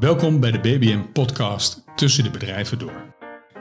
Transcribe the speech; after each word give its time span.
Welkom 0.00 0.40
bij 0.40 0.50
de 0.50 0.60
BBN 0.60 1.12
podcast 1.12 1.84
Tussen 1.96 2.24
de 2.24 2.30
bedrijven 2.30 2.78
door. 2.78 3.14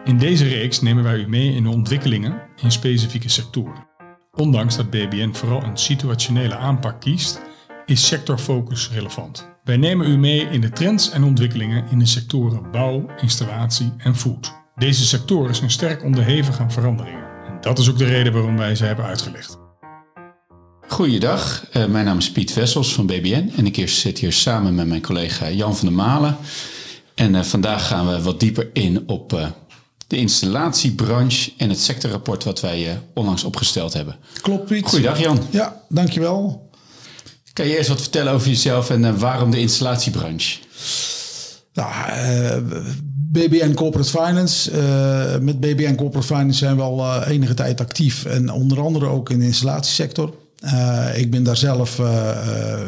In 0.04 0.18
deze 0.18 0.48
reeks 0.48 0.81
nemen 0.81 1.04
wij 1.04 1.18
u 1.18 1.27
mee 1.27 1.54
in 1.54 1.64
de 1.64 1.69
ontwikkelingen 1.69 2.42
in 2.62 2.72
specifieke 2.72 3.30
sectoren. 3.30 3.88
Ondanks 4.31 4.75
dat 4.75 4.89
BBN 4.89 5.33
vooral 5.33 5.63
een 5.63 5.78
situationele 5.78 6.55
aanpak 6.55 7.02
kiest, 7.02 7.41
is 7.86 8.07
sectorfocus 8.07 8.89
relevant. 8.91 9.49
Wij 9.63 9.78
nemen 9.78 10.07
u 10.07 10.17
mee 10.17 10.41
in 10.41 10.62
de 10.62 10.70
trends 10.70 11.12
en 11.12 11.23
ontwikkelingen 11.23 11.86
in 11.89 11.99
de 11.99 12.05
sectoren 12.05 12.71
bouw, 12.71 13.06
installatie 13.21 13.94
en 13.97 14.15
food. 14.15 14.53
Deze 14.76 15.06
sectoren 15.06 15.56
zijn 15.56 15.71
sterk 15.71 16.03
onderhevig 16.03 16.59
aan 16.59 16.71
veranderingen. 16.71 17.45
En 17.47 17.57
dat 17.61 17.79
is 17.79 17.89
ook 17.89 17.97
de 17.97 18.05
reden 18.05 18.33
waarom 18.33 18.57
wij 18.57 18.75
ze 18.75 18.85
hebben 18.85 19.05
uitgelegd. 19.05 19.68
Goeiedag, 20.89 21.65
uh, 21.73 21.85
mijn 21.85 22.05
naam 22.05 22.17
is 22.17 22.31
Piet 22.31 22.51
Vessels 22.51 22.93
van 22.93 23.05
BBN 23.05 23.51
en 23.55 23.65
ik 23.65 23.89
zit 23.89 24.17
hier 24.17 24.33
samen 24.33 24.75
met 24.75 24.87
mijn 24.87 25.01
collega 25.01 25.49
Jan 25.49 25.77
van 25.77 25.87
der 25.87 25.97
Malen. 25.97 26.37
En 27.15 27.33
uh, 27.33 27.41
vandaag 27.41 27.87
gaan 27.87 28.07
we 28.07 28.21
wat 28.21 28.39
dieper 28.39 28.69
in 28.73 29.04
op 29.07 29.33
uh, 29.33 29.47
de 30.07 30.17
installatiebranche 30.17 31.51
en 31.57 31.69
het 31.69 31.79
sectorrapport 31.79 32.44
wat 32.44 32.59
wij 32.59 33.02
onlangs 33.14 33.44
opgesteld 33.44 33.94
hebben. 33.94 34.16
Klopt 34.41 34.66
Piet. 34.66 34.88
Goeiedag 34.88 35.20
Jan. 35.20 35.40
Ja, 35.50 35.81
dankjewel. 35.90 36.70
Kan 37.53 37.67
je 37.67 37.78
eerst 37.78 37.90
wat 37.90 38.02
vertellen 38.02 38.34
over 38.34 38.48
jezelf 38.48 38.90
en 38.90 39.20
waarom 39.20 39.52
de 39.52 39.59
installatiebranche? 39.59 40.58
Nou, 41.73 41.94
BBN 43.31 43.73
Corporate 43.73 44.09
Finance. 44.09 44.72
met 45.42 45.59
BBN 45.59 45.95
Corporate 45.95 46.28
Finance 46.28 46.58
zijn 46.58 46.76
we 46.76 46.81
al 46.81 47.23
enige 47.23 47.53
tijd 47.53 47.81
actief 47.81 48.26
en 48.26 48.52
onder 48.52 48.81
andere 48.81 49.06
ook 49.06 49.30
in 49.30 49.40
de 49.40 49.45
installatiesector. 49.45 50.39
Uh, 50.63 51.18
ik 51.18 51.31
ben 51.31 51.44
daar 51.44 51.58
zelf 51.58 51.99
uh, 51.99 52.08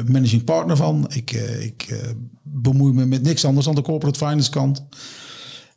managing 0.05 0.43
partner 0.43 0.77
van. 0.77 1.05
Ik, 1.13 1.31
ik 1.59 2.01
bemoei 2.41 2.93
me 2.93 3.05
met 3.05 3.23
niks 3.23 3.45
anders 3.45 3.65
dan 3.65 3.75
de 3.75 3.81
corporate 3.81 4.25
finance 4.25 4.49
kant. 4.49 4.83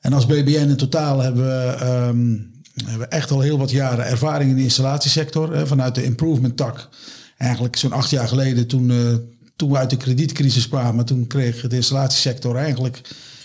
En 0.00 0.12
als 0.12 0.26
BBN 0.26 0.68
in 0.68 0.76
totaal 0.76 1.20
hebben 1.20 1.44
we, 1.44 1.84
um, 1.84 2.52
hebben 2.84 3.10
echt 3.10 3.30
al 3.30 3.40
heel 3.40 3.58
wat 3.58 3.70
jaren 3.70 4.06
ervaring 4.06 4.50
in 4.50 4.56
de 4.56 4.62
installatiesector. 4.62 5.66
Vanuit 5.66 5.94
de 5.94 6.04
improvement 6.04 6.56
tak. 6.56 6.88
Eigenlijk 7.38 7.76
zo'n 7.76 7.92
acht 7.92 8.10
jaar 8.10 8.28
geleden 8.28 8.66
toen, 8.66 8.92
toen 9.56 9.70
we 9.70 9.76
uit 9.76 9.90
de 9.90 9.96
kredietcrisis 9.96 10.68
kwamen. 10.68 11.04
Toen 11.04 11.26
kreeg 11.26 11.60
de 11.60 11.76
installatiesector 11.76 12.56
eigenlijk 12.56 13.00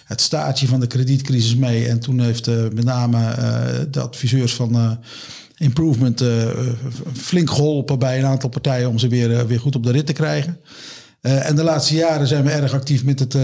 het 0.06 0.22
staartje 0.22 0.68
van 0.68 0.80
de 0.80 0.88
kredietcrisis 0.88 1.56
mee. 1.56 1.88
En 1.88 2.00
toen 2.00 2.20
heeft 2.20 2.48
met 2.48 2.84
name 2.84 3.36
de 3.92 4.02
adviseurs 4.02 4.56
van 4.56 5.00
improvement 5.60 6.22
uh, 6.22 6.48
flink 7.14 7.50
geholpen 7.50 8.00
bij 8.00 8.20
een 8.20 8.26
aantal 8.26 8.50
partijen 8.50 8.90
om 8.90 9.00
ze 9.00 9.08
weer, 9.08 9.30
uh, 9.30 9.42
weer 9.42 9.60
goed 9.60 9.76
op 9.76 9.84
de 9.84 9.92
rit 9.92 10.06
te 10.06 10.14
krijgen. 10.14 10.60
Uh, 11.22 11.50
en 11.50 11.56
de 11.56 11.64
laatste 11.64 11.96
jaren 11.96 12.28
zijn 12.28 12.44
we 12.44 12.52
erg 12.52 12.74
actief 12.74 13.04
met 13.04 13.20
het 13.20 13.38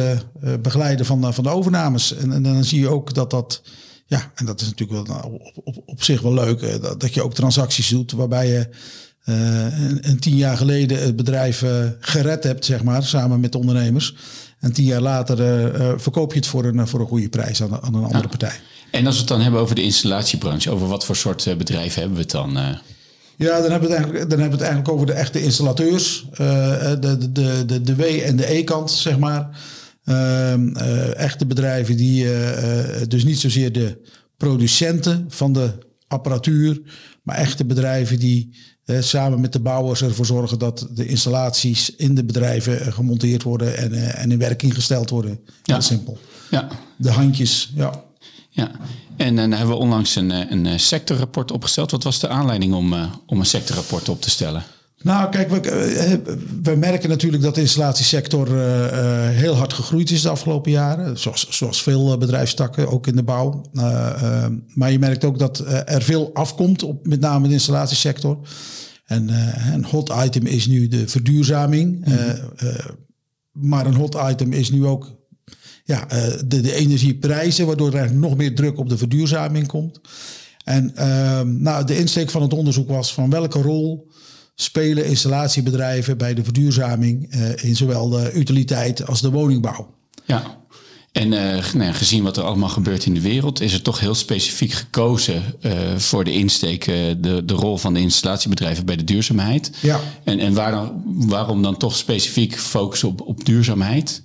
begeleiden 0.62 1.06
van, 1.06 1.34
van 1.34 1.44
de 1.44 1.50
overnames. 1.50 2.16
En, 2.16 2.32
en, 2.32 2.44
dan 2.44 2.64
zie 2.64 2.80
je 2.80 2.88
ook 2.88 3.14
dat 3.14 3.30
dat, 3.32 3.62
ja, 4.06 4.32
en 4.36 4.46
dat 4.46 4.62
is 4.62 4.68
natuurlijk 4.68 5.08
wel 5.08 5.18
op, 5.18 5.52
op, 5.64 5.84
op 5.86 6.04
zich 6.04 6.22
wel 6.22 6.34
leuk, 6.34 6.82
dat, 6.82 7.00
dat 7.00 7.14
je 7.14 7.24
ook 7.24 7.34
transacties 7.34 7.90
doet 7.90 8.12
waarbij 8.12 8.48
je 8.48 8.70
een, 9.24 10.10
een, 10.10 10.20
tien 10.20 10.36
jaar 10.36 10.58
geleden 10.58 11.02
het 11.02 11.16
bedrijf 11.16 11.64
gered 12.00 12.44
hebt, 12.44 12.66
zeg 12.66 12.84
maar, 12.84 13.04
samen 13.04 13.40
met 13.40 13.52
de 13.52 13.58
ondernemers. 13.58 14.16
En 14.60 14.74
tien 14.74 14.86
jaar 14.86 15.02
later 15.02 15.38
verkoop 16.00 16.32
je 16.32 16.40
het 16.40 16.48
voor 16.48 16.66
een, 16.66 16.88
voor 16.88 17.00
een 17.00 17.08
goede 17.08 17.30
prijs 17.30 17.62
aan, 17.62 17.72
aan 17.72 17.94
een 17.94 18.04
andere 18.04 18.22
ja. 18.22 18.28
partij. 18.28 18.60
En 18.96 19.06
als 19.06 19.16
we 19.16 19.20
het 19.20 19.30
dan 19.30 19.42
hebben 19.42 19.60
over 19.60 19.76
de 19.76 19.82
installatiebranche, 19.82 20.72
over 20.72 20.88
wat 20.88 21.06
voor 21.06 21.16
soort 21.16 21.46
eh, 21.46 21.56
bedrijven 21.56 22.00
hebben 22.00 22.18
we 22.18 22.24
het 22.24 22.32
dan? 22.32 22.58
Uh? 22.58 22.68
Ja, 23.38 23.62
dan 23.62 23.72
hebben, 23.72 23.90
we 23.90 23.96
het 23.96 24.04
eigenlijk, 24.04 24.30
dan 24.30 24.40
hebben 24.40 24.58
we 24.58 24.64
het 24.64 24.74
eigenlijk 24.74 24.90
over 24.90 25.06
de 25.06 25.14
echte 25.14 25.44
installateurs. 25.44 26.26
Uh, 26.32 26.38
de, 27.00 27.32
de, 27.32 27.66
de, 27.66 27.82
de 27.82 27.96
W- 27.96 28.22
en 28.24 28.36
de 28.36 28.54
E-kant, 28.54 28.92
zeg 28.92 29.18
maar. 29.18 29.50
Uh, 30.06 31.18
echte 31.18 31.46
bedrijven 31.46 31.98
die 31.98 32.28
dus 33.08 33.24
niet 33.24 33.40
zozeer 33.40 33.72
de 33.72 34.02
producenten 34.38 35.26
van 35.30 35.54
de 35.54 35.72
apparatuur, 36.08 36.82
maar 37.24 37.36
echte 37.36 37.66
bedrijven 37.66 38.20
die 38.20 38.58
samen 39.00 39.42
met 39.42 39.54
de 39.54 39.60
bouwers 39.60 40.02
ervoor 40.02 40.26
zorgen 40.26 40.60
dat 40.60 40.88
de 40.92 41.06
installaties 41.06 41.96
in 41.96 42.16
de 42.16 42.24
bedrijven 42.24 42.94
gemonteerd 42.94 43.44
worden 43.44 43.78
en, 43.78 44.14
en 44.16 44.32
in 44.32 44.38
werking 44.40 44.74
gesteld 44.74 45.10
worden. 45.10 45.40
Ja. 45.64 45.74
Heel 45.74 45.84
simpel. 45.84 46.18
Ja. 46.52 46.68
De 46.98 47.12
handjes, 47.12 47.72
ja. 47.76 48.04
Ja, 48.56 48.72
en 49.18 49.36
dan 49.36 49.52
hebben 49.52 49.76
we 49.76 49.82
onlangs 49.82 50.16
een, 50.16 50.32
eh, 50.32 50.52
een 50.52 50.80
sectorrapport 50.80 51.52
opgesteld. 51.52 51.92
Wat 51.92 52.04
was 52.04 52.20
de 52.20 52.28
aanleiding 52.28 52.74
om, 52.74 52.94
uh, 52.94 53.06
om 53.26 53.40
een 53.40 53.46
sectorrapport 53.46 54.10
op 54.10 54.22
te 54.22 54.30
stellen? 54.30 54.64
Nou, 55.02 55.30
kijk, 55.30 55.50
we, 55.50 56.22
we 56.64 56.76
merken 56.76 57.10
natuurlijk 57.10 57.44
dat 57.44 57.56
de 57.56 57.62
installatiesector 57.62 58.48
uh, 58.48 58.58
heel 59.30 59.56
hard 59.56 59.74
gegroeid 59.74 60.12
is 60.12 60.22
de 60.22 60.30
afgelopen 60.30 60.72
jaren. 60.72 61.20
Zoals, 61.20 61.50
zoals 61.50 61.82
veel 61.82 62.18
bedrijfstakken, 62.18 62.92
ook 62.92 63.08
in 63.08 63.16
de 63.16 63.24
bouw. 63.24 63.62
Uh, 63.74 64.46
maar 64.74 64.92
je 64.92 65.00
merkt 65.00 65.24
ook 65.24 65.40
dat 65.40 65.60
er 65.86 66.02
veel 66.02 66.30
afkomt, 66.34 66.84
op 66.84 67.08
met 67.08 67.20
name 67.20 67.48
de 67.48 67.54
installatiesector. 67.54 68.38
En 69.06 69.30
een 69.74 69.86
hot 69.86 70.14
item 70.24 70.46
is 70.46 70.68
nu 70.68 70.88
de 70.88 71.08
verduurzaming. 71.08 72.06
Mm 72.06 72.14
-hmm. 72.14 72.36
maar 73.52 73.86
een 73.86 73.96
hot 73.96 74.18
item 74.30 74.54
is 74.54 74.72
nu 74.72 74.86
ook 74.86 75.15
ja, 75.86 76.14
uh, 76.14 76.24
de, 76.46 76.62
de 76.62 76.74
energieprijzen, 76.74 77.66
waardoor 77.66 77.88
er 77.88 77.96
eigenlijk 77.96 78.28
nog 78.28 78.38
meer 78.38 78.56
druk 78.56 78.78
op 78.78 78.90
de 78.90 78.98
verduurzaming 78.98 79.68
komt. 79.68 80.00
En 80.64 80.92
uh, 80.98 81.42
nou, 81.42 81.86
de 81.86 81.98
insteek 81.98 82.30
van 82.30 82.42
het 82.42 82.54
onderzoek 82.54 82.88
was 82.88 83.14
van 83.14 83.30
welke 83.30 83.62
rol 83.62 84.08
spelen 84.56 85.06
installatiebedrijven 85.06 86.18
bij 86.18 86.34
de 86.34 86.44
verduurzaming 86.44 87.36
uh, 87.36 87.64
in 87.64 87.76
zowel 87.76 88.10
de 88.10 88.32
utiliteit 88.34 89.08
als 89.08 89.22
de 89.22 89.30
woningbouw. 89.30 89.94
Ja, 90.24 90.64
en 91.12 91.32
uh, 91.32 91.74
nou, 91.74 91.94
gezien 91.94 92.24
wat 92.24 92.38
er 92.38 92.44
allemaal 92.44 92.70
gebeurt 92.70 93.06
in 93.06 93.14
de 93.14 93.22
wereld, 93.22 93.62
is 93.62 93.74
er 93.74 93.82
toch 93.82 94.00
heel 94.00 94.16
specifiek 94.16 94.72
gekozen 94.72 95.44
voor 95.98 96.24
de 96.24 96.34
insteek, 96.34 96.86
de, 96.86 97.42
de 97.46 97.54
rol 97.54 97.78
van 97.78 97.94
de 97.94 98.00
installatiebedrijven 98.00 98.86
bij 98.86 98.96
de 98.96 99.04
duurzaamheid. 99.04 99.72
Ja. 99.82 100.00
En, 100.24 100.40
en 100.40 100.54
waar, 100.54 100.92
waarom 101.06 101.62
dan 101.62 101.78
toch 101.78 101.96
specifiek 101.96 102.60
focussen 102.60 103.10
op, 103.10 103.22
op 103.22 103.46
duurzaamheid? 103.46 104.24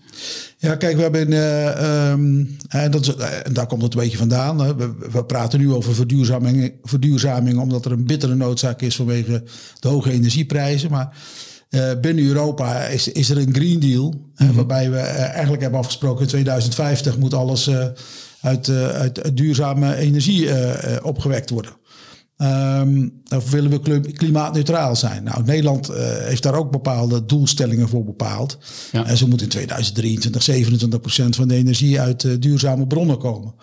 Ja, 0.63 0.75
kijk, 0.75 0.97
we 0.97 1.03
hebben. 1.03 1.33
Uh, 1.33 2.11
um, 2.11 2.57
en, 2.69 2.91
dat 2.91 3.01
is, 3.03 3.15
en 3.15 3.53
daar 3.53 3.67
komt 3.67 3.83
het 3.83 3.95
een 3.95 4.01
beetje 4.01 4.17
vandaan. 4.17 4.61
Hè. 4.61 4.77
We, 4.77 4.93
we, 5.13 5.25
praten 5.25 5.59
nu 5.59 5.73
over 5.73 5.95
verduurzaming, 5.95 6.73
verduurzaming, 6.83 7.59
omdat 7.59 7.85
er 7.85 7.93
een 7.93 8.07
bittere 8.07 8.35
noodzaak 8.35 8.83
is 8.83 8.97
vanwege 8.97 9.43
de 9.79 9.89
hoge 9.89 10.11
energieprijzen. 10.11 10.91
Maar 10.91 11.17
uh, 11.71 11.91
binnen 12.01 12.25
Europa 12.25 12.85
is, 12.85 13.09
is 13.09 13.31
er 13.31 13.37
een 13.37 13.55
Green 13.55 13.81
Deal, 13.81 14.09
mm 14.11 14.47
-hmm. 14.47 14.55
waarbij 14.55 14.91
we 14.91 14.99
eigenlijk 14.99 15.63
hebben 15.63 15.81
afgesproken 15.81 16.23
in 16.23 16.29
2050 16.29 17.19
moet 17.19 17.35
alles 17.35 17.71
uit, 18.41 18.69
uit, 18.69 19.37
duurzame 19.37 19.97
energie 19.97 20.49
opgewekt 21.03 21.51
worden. 21.51 21.73
Um, 22.43 23.23
of 23.29 23.51
willen 23.51 23.71
we 23.71 24.01
klimaatneutraal 24.13 24.97
zijn? 24.97 25.25
Nou, 25.25 25.45
Nederland 25.45 25.91
uh, 25.91 25.97
heeft 25.99 26.43
daar 26.43 26.55
ook 26.55 26.71
bepaalde 26.71 27.25
doelstellingen 27.25 27.89
voor 27.89 28.05
bepaald. 28.05 28.59
Ja. 28.93 29.07
En 29.07 29.17
zo 29.17 29.27
moet 29.27 29.43
in 29.43 29.49
2023 29.49 30.43
27 30.43 31.01
procent 31.01 31.37
van 31.37 31.49
de 31.49 31.55
energie 31.55 32.01
uit 32.01 32.23
uh, 32.23 32.35
duurzame 32.39 32.87
bronnen 32.87 33.19
komen. 33.19 33.55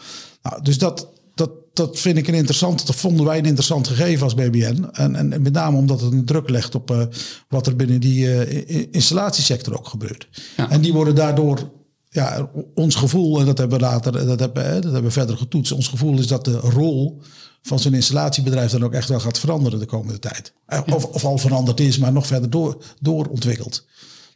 Nou, 0.41 0.61
dus 0.63 0.77
dat, 0.77 1.07
dat, 1.35 1.51
dat 1.73 1.99
vind 1.99 2.17
ik 2.17 2.27
een 2.27 2.33
interessant, 2.33 2.87
dat 2.87 2.95
vonden 2.95 3.25
wij 3.25 3.37
een 3.37 3.45
interessant 3.45 3.87
gegeven 3.87 4.23
als 4.23 4.33
BBN. 4.33 4.89
En, 4.91 5.15
en, 5.15 5.33
en 5.33 5.41
met 5.41 5.53
name 5.53 5.77
omdat 5.77 6.01
het 6.01 6.11
een 6.11 6.25
druk 6.25 6.49
legt 6.49 6.75
op 6.75 6.91
uh, 6.91 7.01
wat 7.49 7.67
er 7.67 7.75
binnen 7.75 7.99
die 7.99 8.89
installatiesector 8.91 9.77
ook 9.77 9.87
gebeurt. 9.87 10.27
Ja. 10.57 10.69
En 10.69 10.81
die 10.81 10.93
worden 10.93 11.15
daardoor 11.15 11.71
ja, 12.17 12.49
ons 12.75 12.95
gevoel, 12.95 13.39
en 13.39 13.45
dat 13.45 13.57
hebben 13.57 13.77
we 13.77 13.83
later, 13.83 14.11
dat 14.11 14.39
hebben, 14.39 14.63
dat 14.73 14.83
hebben 14.83 15.03
we 15.03 15.11
verder 15.11 15.37
getoetst. 15.37 15.71
Ons 15.71 15.87
gevoel 15.87 16.19
is 16.19 16.27
dat 16.27 16.45
de 16.45 16.57
rol 16.59 17.21
van 17.61 17.79
zo'n 17.79 17.93
installatiebedrijf 17.93 18.71
dan 18.71 18.83
ook 18.83 18.93
echt 18.93 19.09
wel 19.09 19.19
gaat 19.19 19.39
veranderen 19.39 19.79
de 19.79 19.85
komende 19.85 20.19
tijd. 20.19 20.53
Of, 20.93 21.05
of 21.05 21.25
al 21.25 21.37
veranderd 21.37 21.79
is, 21.79 21.97
maar 21.97 22.11
nog 22.11 22.27
verder 22.27 22.49
door, 22.49 22.83
doorontwikkeld. 22.99 23.85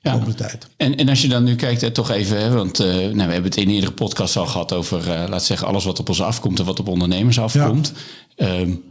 De 0.02 0.10
ja. 0.10 0.12
komende 0.12 0.36
tijd. 0.36 0.68
En, 0.78 0.96
en 0.96 1.10
als 1.10 1.22
je 1.22 1.28
dan 1.28 1.44
nu 1.44 1.56
kijkt, 1.56 1.82
hè, 1.82 1.92
toch 1.92 2.10
even, 2.10 2.42
hè, 2.42 2.50
want 2.50 2.80
uh, 2.80 2.88
nou, 2.88 3.14
we 3.14 3.22
hebben 3.22 3.44
het 3.44 3.58
in 3.58 3.70
eerdere 3.70 3.92
podcast 3.92 4.38
al 4.38 4.46
gehad 4.46 4.74
over, 4.74 5.08
uh, 5.08 5.24
laat 5.30 5.44
zeggen, 5.44 5.68
alles 5.68 5.84
wat 5.84 6.00
op 6.00 6.10
ons 6.10 6.22
afkomt 6.22 6.60
en 6.60 6.66
wat 6.66 6.80
op 6.80 6.88
ondernemers 6.88 7.40
afkomt. 7.40 7.94
Ja. 8.36 8.60
Um, 8.60 8.84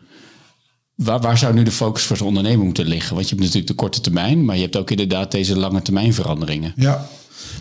waar, 0.94 1.20
waar 1.20 1.38
zou 1.38 1.54
nu 1.54 1.62
de 1.62 1.70
focus 1.70 2.02
voor 2.02 2.16
zo'n 2.16 2.26
ondernemer 2.26 2.64
moeten 2.64 2.86
liggen? 2.86 3.14
Want 3.14 3.28
je 3.28 3.34
hebt 3.34 3.46
natuurlijk 3.46 3.72
de 3.72 3.82
korte 3.82 4.00
termijn, 4.00 4.44
maar 4.44 4.56
je 4.56 4.62
hebt 4.62 4.76
ook 4.76 4.90
inderdaad 4.90 5.30
deze 5.30 5.58
lange 5.58 5.82
termijn 5.82 6.14
veranderingen. 6.14 6.72
Ja, 6.76 7.08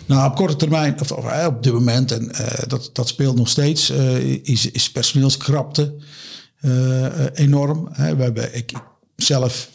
nou, 0.06 0.30
op 0.30 0.36
korte 0.36 0.56
termijn, 0.56 1.00
of, 1.00 1.12
of 1.12 1.46
op 1.46 1.62
dit 1.62 1.72
moment, 1.72 2.12
en 2.12 2.24
uh, 2.24 2.48
dat, 2.66 2.90
dat 2.92 3.08
speelt 3.08 3.36
nog 3.36 3.48
steeds, 3.48 3.90
is, 4.42 4.70
is 4.70 4.90
personeelskrapte 4.90 5.94
enorm. 7.34 7.88
Hè. 7.92 8.16
We 8.16 8.22
hebben, 8.22 8.56
ik, 8.56 8.72
zelf 9.16 9.70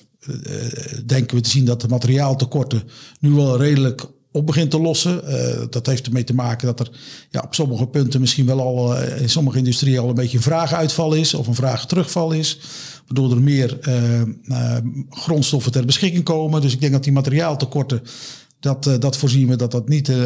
denken 1.05 1.35
we 1.35 1.41
te 1.41 1.49
zien 1.49 1.65
dat 1.65 1.81
de 1.81 1.87
materiaaltekorten 1.87 2.83
nu 3.19 3.29
wel 3.29 3.57
redelijk 3.57 4.05
op 4.31 4.45
begint 4.45 4.71
te 4.71 4.79
lossen. 4.79 5.21
Dat 5.69 5.85
heeft 5.85 6.05
ermee 6.05 6.23
te 6.23 6.33
maken 6.33 6.67
dat 6.67 6.79
er 6.79 6.89
ja, 7.29 7.41
op 7.45 7.55
sommige 7.55 7.87
punten 7.87 8.19
misschien 8.19 8.45
wel 8.45 8.59
al 8.59 8.97
in 9.01 9.29
sommige 9.29 9.57
industrieën 9.57 9.99
al 9.99 10.09
een 10.09 10.15
beetje 10.15 10.37
een 10.37 10.43
vraaguitval 10.43 11.13
is 11.13 11.33
of 11.33 11.47
een 11.47 11.55
vraagterugval 11.55 12.31
is. 12.31 12.59
Waardoor 13.07 13.31
er 13.31 13.41
meer 13.41 13.77
grondstoffen 15.09 15.71
ter 15.71 15.85
beschikking 15.85 16.23
komen. 16.23 16.61
Dus 16.61 16.73
ik 16.73 16.79
denk 16.79 16.91
dat 16.91 17.03
die 17.03 17.13
materiaaltekorten 17.13 18.01
Dat, 18.59 18.85
uh, 18.85 18.93
dat 18.99 19.17
voorzien 19.17 19.47
we 19.47 19.55
dat 19.55 19.71
dat 19.71 19.89
niet 19.89 20.09
uh, 20.09 20.17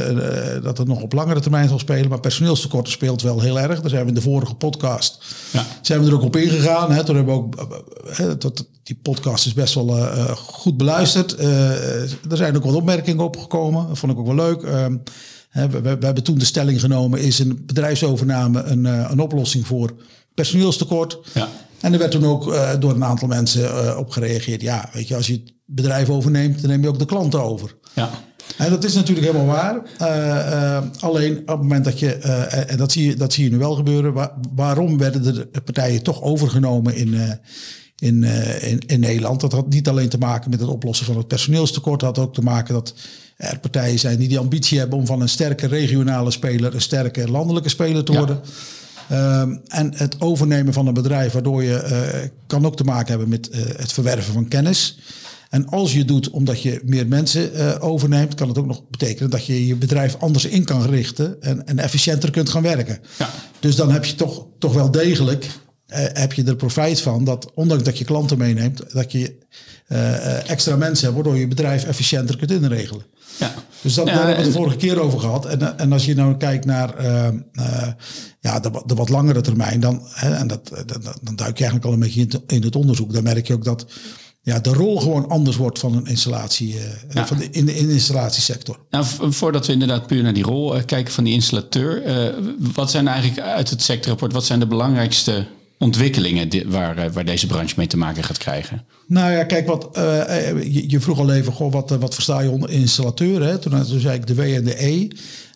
dat 0.63 0.77
het 0.77 0.87
nog 0.87 1.01
op 1.01 1.13
langere 1.13 1.39
termijn 1.39 1.67
zal 1.67 1.79
spelen. 1.79 2.09
Maar 2.09 2.19
personeelstekorten 2.19 2.91
speelt 2.91 3.21
wel 3.21 3.39
heel 3.39 3.59
erg. 3.59 3.81
Daar 3.81 3.89
zijn 3.89 4.01
we 4.01 4.07
in 4.07 4.13
de 4.13 4.21
vorige 4.21 4.55
podcast 4.55 5.25
ja. 5.51 5.65
zijn 5.81 6.01
we 6.01 6.07
er 6.07 6.13
ook 6.13 6.23
op 6.23 6.35
ingegaan. 6.35 6.91
Hè. 6.91 7.03
Toen 7.03 7.15
hebben 7.15 7.33
we 7.33 7.39
ook 7.39 8.41
dat, 8.41 8.67
die 8.83 8.99
podcast 9.01 9.45
is 9.45 9.53
best 9.53 9.73
wel 9.73 9.87
goed 10.35 10.77
beluisterd. 10.77 11.39
er 12.29 12.37
zijn 12.37 12.55
ook 12.55 12.63
wat 12.63 12.75
opmerkingen 12.75 13.23
opgekomen. 13.23 13.87
Dat 13.87 13.97
vond 13.97 14.11
ik 14.11 14.17
ook 14.17 14.25
wel 14.25 14.35
leuk. 14.35 14.61
Ehm, 14.63 14.97
we, 15.51 15.69
we, 15.69 15.81
we, 15.81 16.05
hebben 16.05 16.23
toen 16.23 16.37
de 16.37 16.45
stelling 16.45 16.79
genomen: 16.79 17.19
is 17.19 17.39
een 17.39 17.63
bedrijfsovername 17.65 18.63
een, 18.63 18.85
een 18.85 19.19
oplossing 19.19 19.67
voor 19.67 19.93
personeelstekort? 20.33 21.19
Ja. 21.33 21.49
En 21.81 21.93
er 21.93 21.99
werd 21.99 22.11
toen 22.11 22.25
ook 22.25 22.55
door 22.79 22.91
een 22.91 23.03
aantal 23.03 23.27
mensen 23.27 23.97
op 23.97 24.09
gereageerd. 24.09 24.61
Ja, 24.61 24.89
weet 24.93 25.07
je, 25.07 25.15
als 25.15 25.27
je 25.27 25.33
het 25.33 25.53
bedrijf 25.65 26.09
overneemt, 26.09 26.61
dan 26.61 26.69
neem 26.69 26.81
je 26.81 26.87
ook 26.87 26.99
de 26.99 27.05
klanten 27.05 27.43
over. 27.43 27.75
Ja. 27.99 28.09
En 28.57 28.69
dat 28.69 28.83
is 28.83 28.93
natuurlijk 28.93 29.27
helemaal 29.27 29.55
waar. 29.55 29.81
Uh, 30.01 30.07
uh, 30.07 30.81
alleen 30.99 31.37
op 31.39 31.47
het 31.47 31.61
moment 31.61 31.85
dat 31.85 31.99
je, 31.99 32.19
uh, 32.25 32.71
en 32.71 32.77
dat 32.77 32.91
zie, 32.91 33.05
je, 33.05 33.15
dat 33.15 33.33
zie 33.33 33.43
je 33.43 33.49
nu 33.49 33.57
wel 33.57 33.75
gebeuren, 33.75 34.13
waar, 34.13 34.31
waarom 34.55 34.97
werden 34.97 35.33
de 35.33 35.61
partijen 35.63 36.03
toch 36.03 36.21
overgenomen 36.21 36.95
in, 36.95 37.39
in, 37.99 38.23
in, 38.61 38.79
in, 38.79 38.99
Nederland? 38.99 39.41
Dat 39.41 39.51
had 39.51 39.69
niet 39.69 39.87
alleen 39.87 40.09
te 40.09 40.17
maken 40.17 40.49
met 40.49 40.59
het 40.59 40.69
oplossen 40.69 41.05
van 41.05 41.17
het 41.17 41.27
personeelstekort, 41.27 41.99
dat 41.99 42.15
had 42.15 42.25
ook 42.25 42.33
te 42.33 42.41
maken 42.41 42.73
dat 42.73 42.93
er 43.37 43.59
partijen 43.59 43.99
zijn 43.99 44.17
die 44.17 44.27
die 44.27 44.39
ambitie 44.39 44.79
hebben 44.79 44.99
om 44.99 45.05
van 45.05 45.21
een 45.21 45.29
sterke 45.29 45.67
regionale 45.67 46.31
speler 46.31 46.73
een 46.73 46.81
sterke 46.81 47.31
landelijke 47.31 47.69
speler 47.69 48.03
te 48.03 48.13
worden. 48.13 48.39
Ja. 49.09 49.47
en 49.67 49.93
het 49.95 50.21
overnemen 50.21 50.73
van 50.73 50.87
een 50.87 50.93
bedrijf, 50.93 51.31
waardoor 51.33 51.63
je 51.63 52.29
kan 52.47 52.65
ook 52.65 52.75
te 52.75 52.83
maken 52.83 53.09
hebben 53.09 53.29
met 53.29 53.49
het 53.77 53.91
verwerven 53.91 54.33
van 54.33 54.47
kennis. 54.47 54.97
En 55.49 55.67
als 55.67 55.93
je 55.93 56.05
doet 56.05 56.29
omdat 56.29 56.61
je 56.61 56.81
meer 56.85 57.07
mensen 57.07 57.51
uh, 57.53 57.75
overneemt, 57.79 58.33
kan 58.33 58.47
het 58.47 58.57
ook 58.57 58.65
nog 58.65 58.89
betekenen 58.89 59.29
dat 59.29 59.45
je 59.45 59.67
je 59.67 59.75
bedrijf 59.75 60.15
anders 60.19 60.45
in 60.45 60.63
kan 60.63 60.85
richten 60.85 61.41
en, 61.41 61.67
en 61.67 61.79
efficiënter 61.79 62.31
kunt 62.31 62.49
gaan 62.49 62.61
werken. 62.61 62.99
Ja. 63.17 63.29
Dus 63.59 63.75
dan 63.75 63.91
heb 63.91 64.05
je 64.05 64.15
toch, 64.15 64.45
toch 64.59 64.73
wel 64.73 64.91
degelijk 64.91 65.45
uh, 65.45 65.97
heb 66.13 66.33
je 66.33 66.43
er 66.43 66.55
profijt 66.55 67.01
van 67.01 67.23
dat, 67.23 67.51
ondanks 67.53 67.83
dat 67.83 67.97
je 67.97 68.05
klanten 68.05 68.37
meeneemt, 68.37 68.93
dat 68.93 69.11
je 69.11 69.37
uh, 69.87 70.49
extra 70.49 70.75
mensen 70.75 71.03
hebt, 71.03 71.15
waardoor 71.15 71.37
je 71.37 71.47
bedrijf 71.47 71.83
efficiënter 71.83 72.37
kunt 72.37 72.51
inregelen. 72.51 73.05
Ja. 73.39 73.53
Dus 73.81 73.93
dat, 73.93 74.07
ja, 74.07 74.13
daar 74.13 74.25
hebben 74.25 74.37
we 74.37 74.43
het 74.43 74.53
de 74.53 74.59
vorige 74.59 74.77
keer 74.77 74.99
over 74.99 75.19
gehad. 75.19 75.45
En, 75.45 75.77
en 75.77 75.91
als 75.91 76.05
je 76.05 76.15
nou 76.15 76.37
kijkt 76.37 76.65
naar 76.65 77.03
ja, 78.39 78.59
de, 78.59 78.83
de, 78.85 78.93
wat 78.93 79.09
langere 79.09 79.41
termijn, 79.41 79.79
dan, 79.79 80.01
hè, 80.09 80.35
en 80.35 80.47
dat, 80.47 80.69
dan, 80.85 81.01
dan 81.21 81.35
duik 81.35 81.57
je 81.57 81.63
eigenlijk 81.63 81.85
al 81.85 81.93
een 81.93 81.99
beetje 81.99 82.21
in, 82.21 82.31
in 82.47 82.63
het 82.63 82.75
onderzoek. 82.75 83.13
Dan 83.13 83.23
merk 83.23 83.47
je 83.47 83.53
ook 83.53 83.63
dat 83.63 83.85
ja, 84.49 84.59
de 84.59 84.73
rol 84.73 84.99
gewoon 84.99 85.29
anders 85.29 85.57
wordt 85.57 85.79
van 85.79 85.95
een 85.95 86.05
installatie 86.05 86.75
uh, 87.15 87.25
van 87.25 87.37
de, 87.37 87.47
in, 87.51 87.65
de, 87.65 87.75
in 87.75 87.87
de 87.87 87.93
installatiesector. 87.93 88.79
Nou, 88.89 89.05
voordat 89.29 89.65
we 89.65 89.73
inderdaad 89.73 90.07
puur 90.07 90.23
naar 90.23 90.33
die 90.33 90.43
rol 90.43 90.75
uh, 90.75 90.81
kijken 90.85 91.13
van 91.13 91.23
die 91.23 91.33
installateur, 91.33 92.07
uh, 92.07 92.49
wat 92.73 92.91
zijn 92.91 93.07
eigenlijk 93.07 93.47
uit 93.47 93.69
het 93.69 93.81
sectorrapport, 93.81 94.33
wat 94.33 94.45
zijn 94.45 94.59
de 94.59 94.67
belangrijkste 94.67 95.47
ontwikkelingen 95.77 96.49
die, 96.49 96.63
waar, 96.67 97.11
waar 97.11 97.25
deze 97.25 97.47
branche 97.47 97.73
mee 97.77 97.87
te 97.87 97.97
maken 97.97 98.23
gaat 98.23 98.37
krijgen? 98.37 98.85
Nou 99.07 99.31
ja, 99.31 99.43
kijk, 99.43 99.67
wat, 99.67 99.89
je, 99.93 100.83
je, 100.87 100.99
vroeg 100.99 101.19
al 101.19 101.31
even, 101.31 101.53
goh, 101.53 101.71
wat, 101.71 101.89
wat 101.89 102.13
versta 102.13 102.39
je 102.39 102.49
onder 102.49 102.69
installateur? 102.69 103.43
Hè? 103.43 103.57
Toen, 103.57 103.85
toen 103.85 103.99
zei 103.99 104.15
ik 104.15 104.27
de 104.27 104.35
W 104.35 104.39
en 104.39 104.63
de 104.63 104.85
E. 104.85 105.07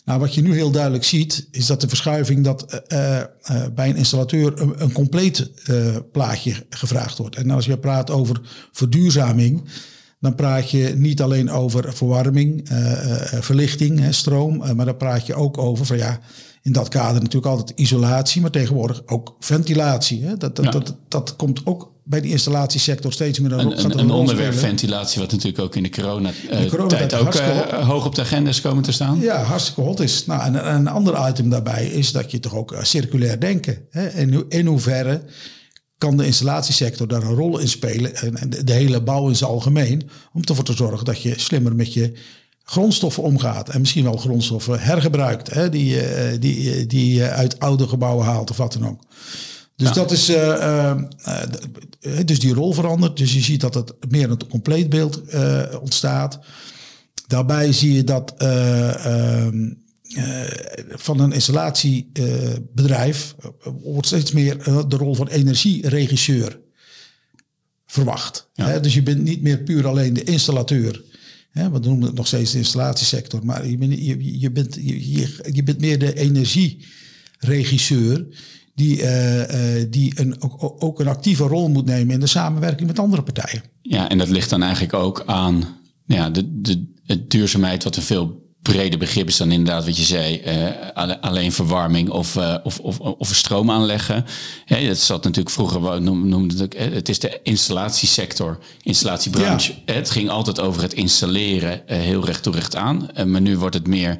Nou, 0.04 0.20
wat 0.20 0.34
je 0.34 0.42
nu 0.42 0.54
heel 0.54 0.70
duidelijk 0.70 1.04
ziet, 1.04 1.48
is 1.50 1.66
dat 1.66 1.80
de 1.80 1.88
verschuiving 1.88 2.44
dat 2.44 2.82
uh, 2.88 3.16
uh, 3.50 3.64
bij 3.74 3.88
een 3.88 3.96
installateur 3.96 4.60
een, 4.60 4.82
een 4.82 4.92
compleet 4.92 5.50
uh, 5.70 5.96
plaatje 6.12 6.66
gevraagd 6.70 7.18
wordt. 7.18 7.36
En 7.36 7.50
als 7.50 7.64
je 7.64 7.78
praat 7.78 8.10
over 8.10 8.40
verduurzaming, 8.72 9.64
dan 10.20 10.34
praat 10.34 10.70
je 10.70 10.94
niet 10.96 11.22
alleen 11.22 11.50
over 11.50 11.94
verwarming, 11.94 12.68
verlichting, 13.40 13.98
hè, 14.00 14.12
stroom, 14.12 14.76
maar 14.76 14.86
dan 14.86 14.96
praat 14.96 15.26
je 15.26 15.34
ook 15.34 15.58
over 15.58 15.86
van 15.86 15.96
ja, 15.96 16.20
in 16.62 16.72
dat 16.72 16.88
kader 16.88 17.22
natuurlijk 17.22 17.52
altijd 17.52 17.78
isolatie, 17.78 18.40
maar 18.40 18.50
tegenwoordig 18.50 19.02
ook 19.06 19.36
ventilatie. 19.38 20.24
Hè. 20.24 20.36
Dat, 20.36 20.56
dat, 20.56 20.72
dat, 20.72 20.96
dat 21.08 21.36
komt 21.36 21.66
ook 21.66 21.93
bij 22.04 22.20
de 22.20 22.28
installatiesector 22.28 23.12
steeds 23.12 23.38
meer 23.38 23.52
een, 23.52 23.84
een, 23.84 23.98
een 23.98 24.10
onderwerp 24.10 24.54
ventilatie, 24.54 25.20
wat 25.20 25.30
natuurlijk 25.30 25.58
ook 25.58 25.76
in 25.76 25.82
de 25.82 25.90
corona-tijd 25.90 26.70
corona 26.70 27.16
ook 27.18 27.34
uh, 27.34 27.88
hoog 27.88 28.06
op 28.06 28.14
de 28.14 28.20
agenda 28.20 28.50
is 28.50 28.60
komen 28.60 28.82
te 28.82 28.92
staan. 28.92 29.20
Ja, 29.20 29.42
hartstikke 29.42 29.80
hot 29.80 30.00
is. 30.00 30.26
Nou, 30.26 30.42
en, 30.42 30.74
een 30.74 30.88
ander 30.88 31.28
item 31.28 31.50
daarbij 31.50 31.86
is 31.86 32.12
dat 32.12 32.30
je 32.30 32.40
toch 32.40 32.54
ook 32.54 32.72
uh, 32.72 32.82
circulair 32.82 33.40
denken. 33.40 33.86
Hè? 33.90 34.08
In, 34.08 34.44
in 34.48 34.66
hoeverre 34.66 35.22
kan 35.98 36.16
de 36.16 36.26
installatiesector 36.26 37.08
daar 37.08 37.22
een 37.22 37.34
rol 37.34 37.58
in 37.58 37.68
spelen, 37.68 38.16
en 38.16 38.50
de, 38.50 38.64
de 38.64 38.72
hele 38.72 39.02
bouw 39.02 39.28
in 39.28 39.36
zijn 39.36 39.50
algemeen, 39.50 40.10
om 40.32 40.42
ervoor 40.44 40.64
te 40.64 40.72
zorgen 40.72 41.04
dat 41.04 41.22
je 41.22 41.34
slimmer 41.36 41.74
met 41.74 41.92
je 41.92 42.12
grondstoffen 42.62 43.22
omgaat. 43.22 43.68
En 43.68 43.80
misschien 43.80 44.04
wel 44.04 44.16
grondstoffen 44.16 44.80
hergebruikt, 44.80 45.54
hè? 45.54 45.68
die, 45.68 45.98
die, 46.38 46.86
die 46.86 47.14
je 47.14 47.30
uit 47.30 47.58
oude 47.58 47.88
gebouwen 47.88 48.24
haalt 48.24 48.50
of 48.50 48.56
wat 48.56 48.72
dan 48.72 48.88
ook. 48.88 49.00
Dus 49.76 49.92
dat 49.92 50.10
is, 50.10 50.30
uh, 50.30 50.94
uh, 51.26 51.42
dus 52.24 52.38
die 52.38 52.54
rol 52.54 52.72
verandert. 52.72 53.16
Dus 53.16 53.34
je 53.34 53.40
ziet 53.40 53.60
dat 53.60 53.74
het 53.74 53.94
meer 54.08 54.30
een 54.30 54.48
compleet 54.48 54.88
beeld 54.88 55.22
ontstaat. 55.80 56.38
Daarbij 57.26 57.72
zie 57.72 57.92
je 57.92 58.04
dat 58.04 58.34
ehm, 58.36 59.72
van 60.88 61.20
een 61.20 61.32
installatiebedrijf 61.32 63.34
wordt 63.82 64.06
steeds 64.06 64.32
meer 64.32 64.58
de 64.88 64.96
rol 64.96 65.14
van 65.14 65.28
energieregisseur 65.28 66.62
verwacht. 67.86 68.50
Hè? 68.54 68.80
Dus 68.80 68.94
je 68.94 69.02
bent 69.02 69.22
niet 69.22 69.42
meer 69.42 69.62
puur 69.62 69.86
alleen 69.86 70.12
de 70.12 70.24
installateur. 70.24 71.02
Hè? 71.50 71.70
We 71.70 71.78
noemen 71.78 72.06
het 72.06 72.14
nog 72.14 72.26
steeds 72.26 72.52
de 72.52 72.58
installatiesector, 72.58 73.44
maar 73.44 73.68
je 73.68 73.78
bent, 73.78 73.92
je, 73.92 74.40
je 74.40 74.50
bent, 74.50 74.74
je, 74.74 75.28
je 75.52 75.62
bent 75.62 75.80
meer 75.80 75.98
de 75.98 76.14
energieregisseur 76.14 78.26
die, 78.74 79.02
uh, 79.02 79.38
uh, 79.38 79.86
die 79.90 80.12
een, 80.14 80.42
ook, 80.42 80.82
ook, 80.84 81.00
een 81.00 81.08
actieve 81.08 81.44
rol 81.44 81.68
moet 81.68 81.84
nemen 81.84 82.14
in 82.14 82.20
de 82.20 82.26
samenwerking 82.26 82.86
met 82.86 82.98
andere 82.98 83.22
partijen. 83.22 83.62
Ja, 83.82 84.08
en 84.08 84.18
dat 84.18 84.28
ligt 84.28 84.50
dan 84.50 84.62
eigenlijk 84.62 84.94
ook 84.94 85.22
aan 85.26 85.64
ja, 86.04 86.30
de, 86.30 86.60
de, 86.60 86.92
de 87.04 87.26
duurzaamheid, 87.26 87.84
wat 87.84 87.96
een 87.96 88.02
veel 88.02 88.42
breder 88.62 88.98
begrip 88.98 89.28
is 89.28 89.36
dan 89.36 89.52
inderdaad 89.52 89.84
wat 89.84 89.96
je 89.96 90.02
zei, 90.04 90.42
uh, 90.94 91.14
alleen 91.20 91.52
verwarming 91.52 92.10
of, 92.10 92.36
of, 92.62 92.78
of, 92.78 92.98
of 92.98 93.34
stroom 93.34 93.70
aanleggen. 93.70 94.24
Ja, 94.66 94.80
dat 94.80 94.98
zat 94.98 95.24
natuurlijk 95.24 95.54
vroeger, 95.54 96.02
noemde 96.02 96.62
het, 96.62 96.76
het 96.78 97.08
is 97.08 97.18
de 97.18 97.40
installatiesector, 97.42 98.58
installatiebranche. 98.82 99.74
Ja. 99.86 99.92
Het 99.94 100.10
ging 100.10 100.28
altijd 100.30 100.60
over 100.60 100.82
het 100.82 100.94
installeren 100.94 101.82
heel 101.86 102.24
recht 102.24 102.42
toe 102.42 102.52
recht 102.52 102.76
aan. 102.76 103.08
maar 103.26 103.40
nu 103.40 103.58
wordt 103.58 103.74
het 103.74 103.86
meer 103.86 104.18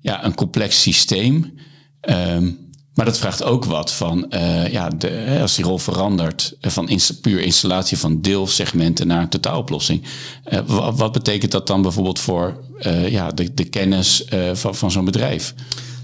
ja, 0.00 0.24
een 0.24 0.34
complex 0.34 0.82
systeem. 0.82 1.54
Um, 2.00 2.67
maar 2.98 3.06
dat 3.06 3.18
vraagt 3.18 3.42
ook 3.42 3.64
wat 3.64 3.92
van, 3.92 4.26
uh, 4.30 4.68
ja, 4.68 4.88
de, 4.88 5.38
als 5.40 5.54
die 5.54 5.64
rol 5.64 5.78
verandert 5.78 6.56
eh, 6.60 6.70
van 6.70 6.90
puur 7.20 7.40
installatie 7.40 7.98
van 7.98 8.20
deelsegmenten 8.20 9.06
naar 9.06 9.22
een 9.22 9.28
totaaloplossing. 9.28 10.02
Uh, 10.46 10.90
wat 10.96 11.12
betekent 11.12 11.52
dat 11.52 11.66
dan 11.66 11.82
bijvoorbeeld 11.82 12.18
voor 12.18 12.62
ja, 13.08 13.30
de, 13.30 13.54
de 13.54 13.64
kennis 13.64 14.24
van, 14.52 14.74
van 14.74 14.90
zo'n 14.90 15.04
bedrijf? 15.04 15.54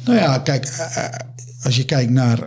Nou 0.04 0.18
ja, 0.18 0.38
kijk, 0.38 0.88
als 1.62 1.76
je 1.76 1.84
kijkt 1.84 2.10
naar 2.10 2.46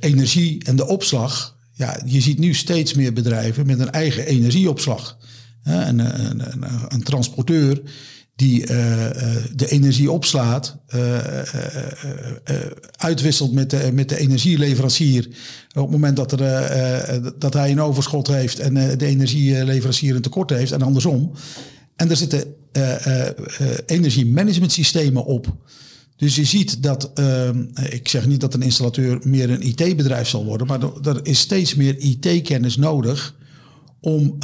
energie 0.00 0.64
en 0.64 0.76
de 0.76 0.86
opslag. 0.86 1.56
Ja, 1.72 2.00
je 2.04 2.20
ziet 2.20 2.38
nu 2.38 2.54
steeds 2.54 2.94
meer 2.94 3.12
bedrijven 3.12 3.66
met 3.66 3.78
een 3.78 3.90
eigen 3.90 4.26
energieopslag. 4.26 5.16
een, 5.62 5.98
een, 5.98 6.52
een, 6.52 6.64
een 6.88 7.02
transporteur 7.02 7.82
die 8.36 8.60
uh, 8.60 8.68
de 9.54 9.68
energie 9.68 10.10
opslaat, 10.10 10.76
uh, 10.94 11.18
uitwisselt 12.96 13.52
met 13.52 13.70
de, 13.70 13.90
met 13.92 14.08
de 14.08 14.18
energieleverancier. 14.18 15.28
Op 15.74 15.82
het 15.82 15.90
moment 15.90 16.16
dat, 16.16 16.40
er, 16.40 17.38
dat 17.38 17.54
hij 17.54 17.70
een 17.70 17.80
overschot 17.80 18.26
heeft 18.26 18.58
en 18.58 18.74
de 18.74 19.06
energieleverancier 19.06 20.14
een 20.14 20.22
tekort 20.22 20.50
heeft 20.50 20.72
en 20.72 20.82
andersom. 20.82 21.32
En 21.96 22.10
er 22.10 22.16
zitten 22.16 22.44
energiemanagementsystemen 23.86 25.24
op. 25.24 25.56
Dus 26.16 26.36
je 26.36 26.44
ziet 26.44 26.82
dat, 26.82 27.10
ehm, 27.14 27.64
ik 27.90 28.08
zeg 28.08 28.26
niet 28.26 28.40
dat 28.40 28.54
een 28.54 28.62
installateur 28.62 29.20
meer 29.24 29.50
een 29.50 29.66
IT-bedrijf 29.66 30.28
zal 30.28 30.44
worden, 30.44 30.66
maar 30.66 30.80
er 31.02 31.26
is 31.26 31.38
steeds 31.38 31.74
meer 31.74 31.98
IT-kennis 31.98 32.76
nodig 32.76 33.34
om 34.00 34.38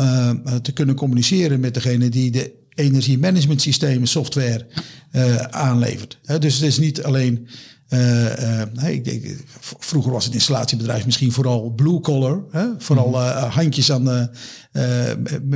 te 0.62 0.72
kunnen 0.72 0.94
communiceren 0.94 1.60
met 1.60 1.74
degene 1.74 2.08
die 2.08 2.30
de 2.30 2.58
energiemanagementsystemen 2.80 4.08
software 4.08 4.66
uh, 5.12 5.36
aanlevert. 5.36 6.18
dus 6.38 6.54
het 6.54 6.62
is 6.62 6.78
niet 6.78 7.02
alleen. 7.02 7.48
Uh, 7.88 8.24
uh, 8.82 8.88
ik, 8.88 9.36
vroeger 9.78 10.12
was 10.12 10.24
het 10.24 10.34
installatiebedrijf 10.34 11.04
misschien 11.04 11.32
vooral 11.32 11.70
blue 11.70 12.00
collar, 12.00 12.42
hè? 12.50 12.66
vooral 12.78 13.10
mhm. 13.10 13.48
handjes 13.48 13.92
aan 13.92 14.04
de, 14.04 14.30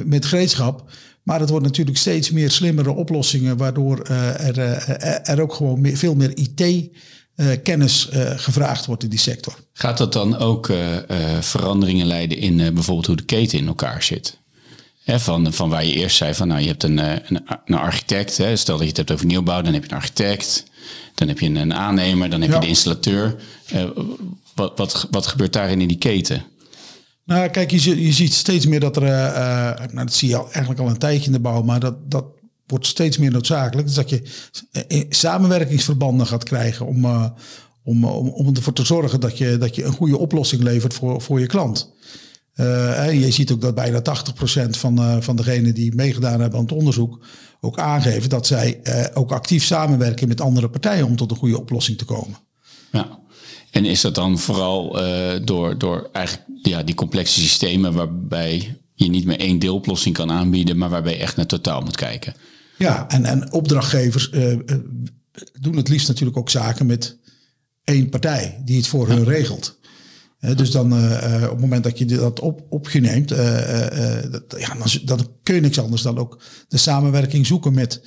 met 0.04 0.24
gereedschap. 0.24 0.90
Maar 1.22 1.40
het 1.40 1.50
wordt 1.50 1.64
natuurlijk 1.64 1.96
steeds 1.96 2.30
meer 2.30 2.50
slimmere 2.50 2.92
oplossingen, 2.92 3.56
waardoor 3.56 4.02
er, 4.02 4.58
er 5.22 5.40
ook 5.40 5.54
gewoon 5.54 5.80
meer, 5.80 5.96
veel 5.96 6.14
meer 6.14 6.36
IT 6.36 6.90
kennis 7.62 8.08
gevraagd 8.36 8.86
wordt 8.86 9.02
in 9.02 9.08
die 9.08 9.18
sector. 9.18 9.54
Gaat 9.72 9.98
dat 9.98 10.12
dan 10.12 10.36
ook 10.36 10.72
veranderingen 11.40 12.06
leiden 12.06 12.38
in 12.38 12.56
bijvoorbeeld 12.56 13.06
hoe 13.06 13.16
de 13.16 13.24
keten 13.24 13.58
in 13.58 13.66
elkaar 13.66 14.02
zit? 14.02 14.38
Hè, 15.04 15.20
van, 15.20 15.52
van 15.52 15.68
waar 15.68 15.84
je 15.84 15.92
eerst 15.92 16.16
zei 16.16 16.34
van 16.34 16.48
nou 16.48 16.60
je 16.60 16.66
hebt 16.66 16.82
een, 16.82 16.98
een, 16.98 17.44
een 17.64 17.74
architect. 17.74 18.36
Hè, 18.36 18.56
stel 18.56 18.74
dat 18.74 18.82
je 18.82 18.88
het 18.88 18.96
hebt 18.96 19.12
over 19.12 19.26
nieuwbouw, 19.26 19.62
dan 19.62 19.72
heb 19.72 19.84
je 19.84 19.90
een 19.90 19.96
architect. 19.96 20.64
Dan 21.14 21.28
heb 21.28 21.38
je 21.38 21.46
een 21.46 21.74
aannemer, 21.74 22.30
dan 22.30 22.40
heb 22.40 22.52
je 22.52 22.58
de 22.58 22.66
installateur. 22.66 23.36
wat, 24.54 24.78
wat, 24.78 25.08
wat 25.10 25.26
gebeurt 25.26 25.52
daarin 25.52 25.80
in 25.80 25.88
die 25.88 25.98
keten? 25.98 26.44
Nou, 27.24 27.48
kijk, 27.48 27.70
je, 27.70 28.04
je 28.04 28.12
ziet 28.12 28.32
steeds 28.32 28.66
meer 28.66 28.80
dat 28.80 28.96
er, 28.96 29.02
uh, 29.02 29.08
nou, 29.92 30.06
dat 30.06 30.12
zie 30.12 30.28
je 30.28 30.36
al, 30.36 30.44
eigenlijk 30.50 30.80
al 30.80 30.88
een 30.88 30.98
tijdje 30.98 31.26
in 31.26 31.32
de 31.32 31.40
bouw, 31.40 31.62
maar 31.62 31.80
dat, 31.80 32.10
dat 32.10 32.24
wordt 32.66 32.86
steeds 32.86 33.18
meer 33.18 33.30
noodzakelijk. 33.30 33.86
Dus 33.86 33.96
dat 33.96 34.10
je 34.10 34.22
samenwerkingsverbanden 35.08 36.26
gaat 36.26 36.44
krijgen 36.44 36.86
om, 36.86 37.04
uh, 37.04 37.26
om, 37.84 38.04
om, 38.04 38.28
om 38.28 38.54
ervoor 38.54 38.72
te 38.72 38.84
zorgen 38.84 39.20
dat 39.20 39.38
je, 39.38 39.58
dat 39.58 39.74
je 39.74 39.84
een 39.84 39.92
goede 39.92 40.18
oplossing 40.18 40.62
levert 40.62 40.94
voor, 40.94 41.20
voor 41.22 41.40
je 41.40 41.46
klant. 41.46 41.92
Uh, 42.56 43.20
je 43.20 43.30
ziet 43.30 43.52
ook 43.52 43.60
dat 43.60 43.74
bijna 43.74 44.02
80% 44.66 44.70
van, 44.70 45.22
van 45.22 45.36
degenen 45.36 45.74
die 45.74 45.94
meegedaan 45.94 46.40
hebben 46.40 46.58
aan 46.58 46.64
het 46.64 46.74
onderzoek 46.74 47.26
ook 47.60 47.78
aangeven 47.78 48.28
dat 48.28 48.46
zij 48.46 48.80
ook 49.14 49.32
actief 49.32 49.64
samenwerken 49.64 50.28
met 50.28 50.40
andere 50.40 50.68
partijen 50.68 51.06
om 51.06 51.16
tot 51.16 51.30
een 51.30 51.36
goede 51.36 51.60
oplossing 51.60 51.98
te 51.98 52.04
komen. 52.04 52.38
Ja. 52.92 53.18
En 53.70 53.84
is 53.84 54.00
dat 54.00 54.14
dan 54.14 54.38
vooral 54.38 54.98
door, 55.44 55.78
door 55.78 56.08
eigenlijk 56.12 56.46
ja, 56.62 56.82
die 56.82 56.94
complexe 56.94 57.40
systemen 57.40 57.94
waarbij 57.94 58.76
je 58.94 59.08
niet 59.08 59.24
meer 59.24 59.38
één 59.38 59.58
deeloplossing 59.58 60.14
kan 60.14 60.30
aanbieden, 60.30 60.78
maar 60.78 60.90
waarbij 60.90 61.12
je 61.12 61.18
echt 61.18 61.36
naar 61.36 61.46
totaal 61.46 61.80
moet 61.80 61.96
kijken? 61.96 62.34
Ja, 62.78 63.08
en, 63.08 63.24
en 63.24 63.52
opdrachtgevers 63.52 64.30
doen 65.60 65.76
het 65.76 65.88
liefst 65.88 66.08
natuurlijk 66.08 66.38
ook 66.38 66.50
zaken 66.50 66.86
met 66.86 67.16
één 67.84 68.08
partij 68.08 68.62
die 68.64 68.76
het 68.76 68.86
voor 68.86 69.08
hun 69.08 69.24
regelt. 69.24 69.78
Dus 70.56 70.70
dan 70.70 70.92
op 70.92 71.50
het 71.50 71.60
moment 71.60 71.84
dat 71.84 71.98
je 71.98 72.04
dat 72.04 72.40
op, 72.40 72.66
op 72.68 72.90
je 72.90 73.00
neemt, 73.00 73.28
ja, 73.28 74.74
dan, 74.74 74.88
dan 75.04 75.28
kun 75.42 75.54
je 75.54 75.60
niks 75.60 75.78
anders 75.78 76.02
dan 76.02 76.18
ook 76.18 76.42
de 76.68 76.76
samenwerking 76.76 77.46
zoeken 77.46 77.74
met 77.74 78.02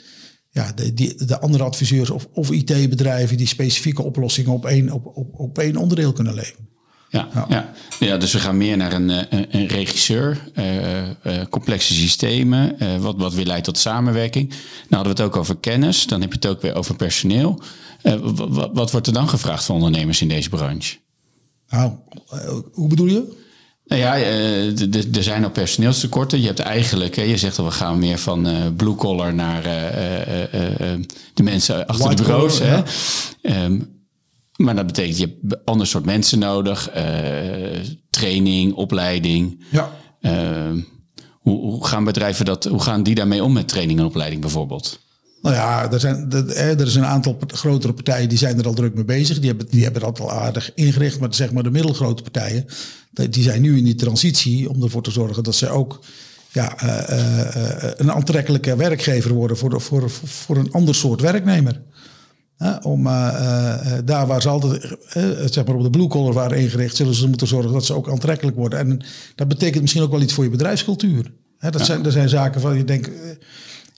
ja, 0.57 0.71
de, 0.75 0.93
die, 0.93 1.25
de 1.25 1.39
andere 1.39 1.63
adviseurs 1.63 2.09
of, 2.09 2.27
of 2.33 2.51
IT-bedrijven 2.51 3.37
die 3.37 3.47
specifieke 3.47 4.03
oplossingen 4.03 4.51
op 4.51 4.65
één, 4.65 4.91
op, 4.91 5.05
op, 5.05 5.39
op 5.39 5.57
één 5.57 5.75
onderdeel 5.75 6.13
kunnen 6.13 6.33
leveren. 6.33 6.67
Ja, 7.09 7.27
ja. 7.49 7.73
ja. 7.99 8.17
dus 8.17 8.33
we 8.33 8.39
gaan 8.39 8.57
meer 8.57 8.77
naar 8.77 8.93
een, 8.93 9.09
een, 9.09 9.45
een 9.49 9.67
regisseur, 9.67 10.51
uh, 10.55 11.01
uh, 11.01 11.11
complexe 11.49 11.93
systemen, 11.93 12.75
uh, 12.79 12.95
wat, 12.95 13.15
wat 13.17 13.33
weer 13.33 13.45
leidt 13.45 13.63
tot 13.63 13.77
samenwerking. 13.77 14.49
Nou 14.49 14.59
hadden 14.89 15.15
we 15.15 15.21
het 15.21 15.31
ook 15.31 15.35
over 15.35 15.57
kennis, 15.57 16.05
dan 16.05 16.21
heb 16.21 16.29
je 16.29 16.35
het 16.35 16.47
ook 16.47 16.61
weer 16.61 16.75
over 16.75 16.95
personeel. 16.95 17.61
wat, 18.21 18.69
wat 18.73 18.91
wordt 18.91 19.07
er 19.07 19.13
dan 19.13 19.29
gevraagd 19.29 19.63
van 19.63 19.75
ondernemers 19.75 20.21
in 20.21 20.27
deze 20.27 20.49
branche? 20.49 20.97
Nou, 21.69 21.91
hoe 22.73 22.87
bedoel 22.87 23.07
je? 23.07 23.45
Nou 23.85 24.01
ja, 24.01 24.15
eh, 24.15 25.15
er 25.15 25.23
zijn 25.23 25.43
al 25.43 25.49
personeelstekorten. 25.49 26.39
Je 26.39 26.45
hebt 26.47 26.59
eigenlijk, 26.59 27.15
je 27.15 27.37
zegt 27.37 27.55
dat 27.55 27.65
we 27.65 27.71
gaan 27.71 27.99
meer 27.99 28.17
van 28.17 28.47
uh, 28.47 28.55
blue 28.75 28.95
collar 28.95 29.33
naar 29.33 29.63
de 31.33 31.43
mensen 31.43 31.87
achter 31.87 32.15
de 32.15 32.23
bureaus. 32.23 32.59
hè? 32.59 32.81
Ehm, 33.41 33.79
maar 34.55 34.75
dat 34.75 34.85
betekent, 34.85 35.17
je 35.17 35.23
hebt 35.23 35.53
een 35.53 35.61
ander 35.65 35.87
soort 35.87 36.05
mensen 36.05 36.39
nodig. 36.39 36.89
training, 38.09 38.73
opleiding. 38.73 39.63
Ja. 39.71 39.91
Ehm, 40.21 40.79
hoe, 41.31 41.59
hoe, 41.59 41.85
gaan 41.87 42.03
bedrijven 42.03 42.45
dat, 42.45 42.63
hoe 42.63 42.81
gaan 42.81 43.03
die 43.03 43.15
daarmee 43.15 43.43
om 43.43 43.53
met 43.53 43.67
training 43.67 43.99
en 43.99 44.05
opleiding 44.05 44.41
bijvoorbeeld? 44.41 44.99
Nou 45.41 45.55
ja, 45.55 45.91
er, 45.91 45.99
zijn, 45.99 46.31
er 46.55 46.87
is 46.87 46.95
een 46.95 47.05
aantal 47.05 47.37
grotere 47.47 47.93
partijen 47.93 48.29
die 48.29 48.37
zijn 48.37 48.59
er 48.59 48.65
al 48.65 48.73
druk 48.73 48.93
mee 48.93 49.05
bezig. 49.05 49.39
Die 49.39 49.49
hebben, 49.49 49.67
die 49.69 49.83
hebben 49.83 50.01
dat 50.01 50.19
al 50.19 50.31
aardig 50.31 50.71
ingericht. 50.73 51.19
Maar 51.19 51.33
zeg 51.33 51.51
maar 51.51 51.63
de 51.63 51.71
middelgrote 51.71 52.23
partijen, 52.23 52.65
die 53.29 53.43
zijn 53.43 53.61
nu 53.61 53.77
in 53.77 53.83
die 53.83 53.95
transitie 53.95 54.69
om 54.69 54.83
ervoor 54.83 55.03
te 55.03 55.11
zorgen 55.11 55.43
dat 55.43 55.55
ze 55.55 55.69
ook 55.69 55.99
ja, 56.51 56.83
uh, 56.83 57.09
uh, 57.09 57.91
een 57.95 58.11
aantrekkelijke 58.11 58.75
werkgever 58.75 59.33
worden 59.33 59.57
voor, 59.57 59.81
voor, 59.81 60.09
voor 60.09 60.57
een 60.57 60.71
ander 60.71 60.95
soort 60.95 61.21
werknemer. 61.21 61.81
om 62.81 63.03
daar 64.05 64.27
waar 64.27 64.41
ze 64.41 64.49
altijd 64.49 64.97
zeg 65.45 65.65
maar 65.65 65.75
op 65.75 65.83
de 65.83 65.89
blue 65.89 66.07
collar 66.07 66.33
waren 66.33 66.57
ingericht, 66.57 66.95
zullen 66.95 67.13
ze 67.13 67.27
moeten 67.27 67.47
zorgen 67.47 67.73
dat 67.73 67.85
ze 67.85 67.93
ook 67.93 68.09
aantrekkelijk 68.09 68.57
worden. 68.57 68.79
En 68.79 69.01
dat 69.35 69.47
betekent 69.47 69.81
misschien 69.81 70.03
ook 70.03 70.11
wel 70.11 70.21
iets 70.21 70.33
voor 70.33 70.43
je 70.43 70.49
bedrijfscultuur. 70.49 71.31
dat, 71.59 71.85
zijn, 71.85 72.01
dat 72.01 72.13
zijn 72.13 72.29
zaken 72.29 72.61
van 72.61 72.77
je 72.77 72.83
denkt 72.83 73.09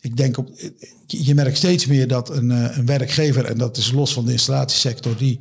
ik 0.01 0.17
denk 0.17 0.37
op, 0.37 0.49
je 1.05 1.35
merkt 1.35 1.57
steeds 1.57 1.85
meer 1.85 2.07
dat 2.07 2.29
een, 2.29 2.51
eh, 2.51 2.77
een 2.77 2.85
werkgever, 2.85 3.45
en 3.45 3.57
dat 3.57 3.77
is 3.77 3.91
los 3.91 4.13
van 4.13 4.25
de 4.25 4.31
installatiesector, 4.31 5.17
die 5.17 5.39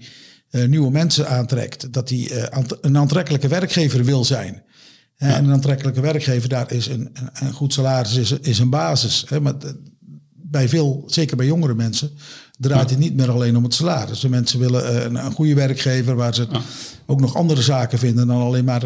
uh, 0.50 0.64
nieuwe 0.66 0.90
mensen 0.90 1.28
aantrekt, 1.28 1.92
dat 1.92 2.08
die 2.08 2.30
uh, 2.30 2.44
een 2.80 2.96
aantrekkelijke 2.96 3.48
werkgever 3.48 4.04
wil 4.04 4.24
zijn. 4.24 4.62
En 5.16 5.44
een 5.44 5.52
aantrekkelijke 5.52 6.00
werkgever, 6.00 6.48
daar 6.48 6.72
is 6.72 6.86
een, 6.86 7.10
een, 7.12 7.30
een 7.32 7.52
goed 7.52 7.72
salaris 7.72 8.16
is, 8.16 8.32
is 8.32 8.58
een 8.58 8.70
basis. 8.70 9.24
Hè? 9.28 9.40
Maar 9.40 9.54
bij 10.50 10.68
veel, 10.68 11.04
zeker 11.06 11.36
bij 11.36 11.46
jongere 11.46 11.74
mensen, 11.74 12.10
draait 12.58 12.90
het 12.90 12.98
niet 12.98 13.14
meer 13.14 13.30
alleen 13.30 13.56
om 13.56 13.64
het 13.64 13.74
salaris. 13.74 14.20
De 14.20 14.28
mensen 14.28 14.58
willen 14.58 15.04
een, 15.04 15.24
een 15.24 15.32
goede 15.32 15.54
werkgever 15.54 16.16
waar 16.16 16.34
ze 16.34 16.46
ook 17.06 17.20
nog 17.20 17.34
andere 17.34 17.62
zaken 17.62 17.98
vinden 17.98 18.26
dan 18.26 18.40
alleen 18.40 18.64
maar 18.64 18.82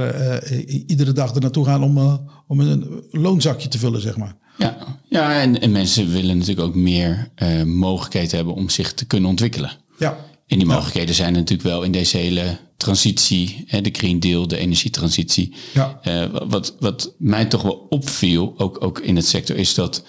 iedere 0.86 1.12
dag 1.12 1.34
er 1.34 1.40
naartoe 1.40 1.64
gaan 1.64 1.82
om, 1.82 2.20
om 2.46 2.60
een 2.60 3.02
loonzakje 3.10 3.68
te 3.68 3.78
vullen, 3.78 4.00
zeg 4.00 4.16
maar. 4.16 4.36
Ja, 4.58 4.76
ja 5.08 5.40
en, 5.40 5.60
en 5.60 5.70
mensen 5.70 6.10
willen 6.10 6.38
natuurlijk 6.38 6.66
ook 6.66 6.74
meer 6.74 7.30
uh, 7.42 7.62
mogelijkheden 7.62 8.36
hebben 8.36 8.54
om 8.54 8.68
zich 8.68 8.94
te 8.94 9.04
kunnen 9.04 9.30
ontwikkelen. 9.30 9.72
Ja. 9.98 10.16
En 10.46 10.58
die 10.58 10.66
mogelijkheden 10.66 11.14
zijn 11.14 11.32
natuurlijk 11.32 11.68
wel 11.68 11.82
in 11.82 11.92
deze 11.92 12.16
hele 12.16 12.58
transitie, 12.76 13.64
hè, 13.66 13.80
de 13.80 13.90
Green 13.92 14.20
Deal, 14.20 14.48
de 14.48 14.56
energietransitie. 14.56 15.54
Ja. 15.74 16.00
Wat, 16.48 16.76
wat 16.80 17.14
mij 17.18 17.44
toch 17.44 17.62
wel 17.62 17.86
opviel, 17.88 18.54
ook, 18.56 18.84
ook 18.84 19.00
in 19.00 19.16
het 19.16 19.26
sector, 19.26 19.56
is 19.56 19.74
dat 19.74 20.04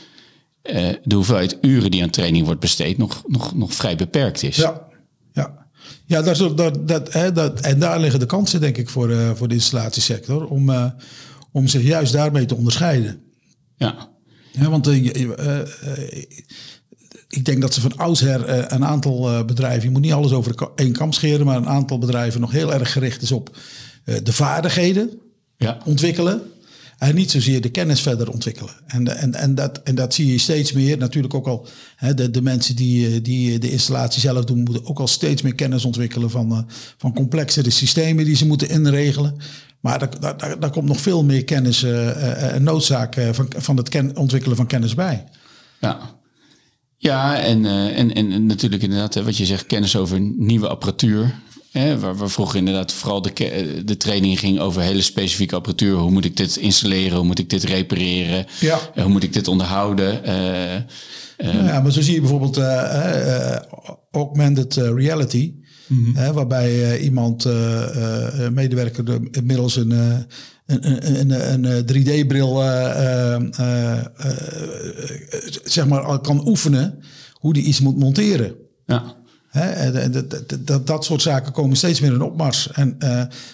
uh, 0.64 0.90
de 1.04 1.16
hoeveelheid 1.16 1.58
uren 1.62 1.92
die 1.92 2.04
aan 2.04 2.10
training 2.10 2.46
wordt 2.46 2.60
besteed 2.60 2.98
nog, 2.98 3.24
nog, 3.28 3.56
nog 3.56 3.74
vrij 3.74 3.96
beperkt 3.96 4.44
is. 4.44 4.56
Ja, 4.56 4.88
ja. 5.34 5.68
ja 6.06 6.22
dat, 6.22 6.58
dat, 6.58 6.88
dat, 6.88 7.14
hè, 7.14 7.32
dat, 7.32 7.60
en 7.60 7.80
daar 7.80 8.00
liggen 8.00 8.20
de 8.20 8.26
kansen, 8.26 8.62
denk 8.62 8.78
ik, 8.78 8.90
voor, 8.90 9.10
uh, 9.10 9.32
voor 9.34 9.48
de 9.48 9.54
installatiesector, 9.54 10.48
om, 10.48 10.94
om 11.52 11.68
zich 11.68 11.82
juist 11.82 12.14
daarmee 12.14 12.46
te 12.46 12.56
onderscheiden. 12.56 13.22
Ja. 13.76 14.12
Ja, 14.52 14.70
want 14.70 14.88
ik 17.28 17.46
denk 17.46 17.62
dat 17.62 17.74
ze 17.74 17.82
van 17.82 17.98
oudsher 17.98 18.74
een 18.74 18.86
aantal 18.86 19.46
bedrijven, 19.46 19.84
je 19.84 19.90
moet 19.90 20.02
niet 20.02 20.14
alles 20.14 20.32
over 20.32 20.72
één 20.76 20.92
kam 20.92 21.12
scheren, 21.12 21.46
maar 21.46 21.58
een 21.58 21.68
aantal 21.68 21.98
bedrijven 21.98 22.42
nog 22.42 22.52
heel 22.52 22.74
erg 22.74 22.92
gericht 22.92 23.22
is 23.22 23.32
op 23.32 23.58
de 24.24 24.34
vaardigheden 24.34 25.20
ja. 25.58 25.78
ontwikkelen. 25.86 26.42
En 27.04 27.16
niet 27.16 27.32
zozeer 27.32 27.62
de 27.62 27.70
kennis 27.70 28.02
verder 28.02 28.32
ontwikkelen. 28.32 28.74
En, 28.88 29.18
en, 29.18 29.34
en, 29.34 29.56
dat, 29.56 29.82
en 29.84 29.96
dat 29.96 30.14
zie 30.14 30.32
je 30.32 30.38
steeds 30.38 30.72
meer. 30.72 30.98
Natuurlijk 30.98 31.34
ook 31.34 31.48
al 31.48 31.68
hè, 31.96 32.14
de, 32.14 32.30
de 32.30 32.42
mensen 32.42 32.76
die, 32.76 33.22
die 33.22 33.60
de 33.60 33.72
installatie 33.72 34.22
zelf 34.22 34.46
doen, 34.46 34.64
moeten 34.64 34.86
ook 34.86 35.00
al 35.00 35.08
steeds 35.08 35.42
meer 35.42 35.56
kennis 35.56 35.86
ontwikkelen 35.86 36.30
van, 36.30 36.68
van 36.98 37.14
complexere 37.14 37.70
systemen 37.70 38.26
die 38.26 38.36
ze 38.36 38.46
moeten 38.46 38.70
inregelen. 38.70 39.36
Maar 39.80 40.00
daar, 40.00 40.38
daar, 40.38 40.60
daar 40.60 40.72
komt 40.72 40.88
nog 40.88 41.02
veel 41.02 41.24
meer 41.24 41.44
kennis 41.44 41.84
uh, 41.84 42.54
en 42.54 42.64
noodzaak 42.64 43.16
van, 43.32 43.48
van 43.58 43.78
het 43.78 43.90
ken, 43.90 44.18
ontwikkelen 44.18 44.58
van 44.58 44.68
kennis 44.68 44.94
bij. 44.94 45.24
Ja, 45.80 46.00
ja 46.98 47.40
en, 47.40 47.66
en, 47.66 48.14
en 48.14 48.46
natuurlijk 48.46 48.84
inderdaad, 48.84 49.16
wat 49.16 49.38
je 49.38 49.46
zegt, 49.46 49.66
kennis 49.66 49.96
over 49.96 50.20
nieuwe 50.20 50.68
apparatuur. 50.68 51.36
Hè, 51.74 52.00
waar, 52.00 52.16
waar 52.16 52.30
vroeger 52.30 52.58
inderdaad 52.58 52.94
vooral 52.94 53.22
de, 53.22 53.82
de 53.86 53.98
training 53.98 54.40
ging 54.40 54.60
over 54.60 54.82
hele 54.82 55.02
specifieke 55.02 55.56
apparatuur. 55.56 55.96
Hoe 55.96 56.12
moet 56.12 56.26
ik 56.26 56.38
dit 56.38 56.56
installeren? 56.58 57.18
Hoe 57.18 57.26
moet 57.26 57.40
ik 57.40 57.50
dit 57.50 57.64
repareren? 57.64 58.46
Ja. 58.60 58.80
hoe 58.96 59.08
moet 59.08 59.24
ik 59.24 59.34
dit 59.34 59.48
onderhouden? 59.48 60.22
ja, 61.38 61.82
maar 61.82 61.92
zo 61.92 62.02
zie 62.02 62.14
je 62.14 62.20
bijvoorbeeld 62.20 62.58
augmented 64.12 64.76
reality. 64.76 65.54
Mm 65.88 66.16
hè, 66.16 66.34
waarbij 66.34 67.00
iemand, 67.00 67.46
medewerker, 68.52 69.06
de, 69.06 69.28
inmiddels 69.32 69.76
een, 69.76 69.92
een, 70.66 71.20
een, 71.20 71.64
een 71.64 71.86
3D-bril 71.86 72.62
zeg 75.64 75.88
maar, 75.88 76.20
kan 76.20 76.48
oefenen 76.48 77.00
hoe 77.34 77.54
die 77.54 77.64
iets 77.64 77.80
moet 77.80 77.98
monteren. 77.98 78.56
Ja. 78.86 79.23
Hè, 79.54 80.10
dat, 80.12 80.46
dat, 80.66 80.88
dat, 80.88 81.06
soort 81.06 81.22
zaken 81.22 81.52
komen 81.52 81.78
steeds 81.78 82.00
meer 82.00 82.14
in 82.14 82.22
opmars. 82.22 82.72
En 82.72 82.98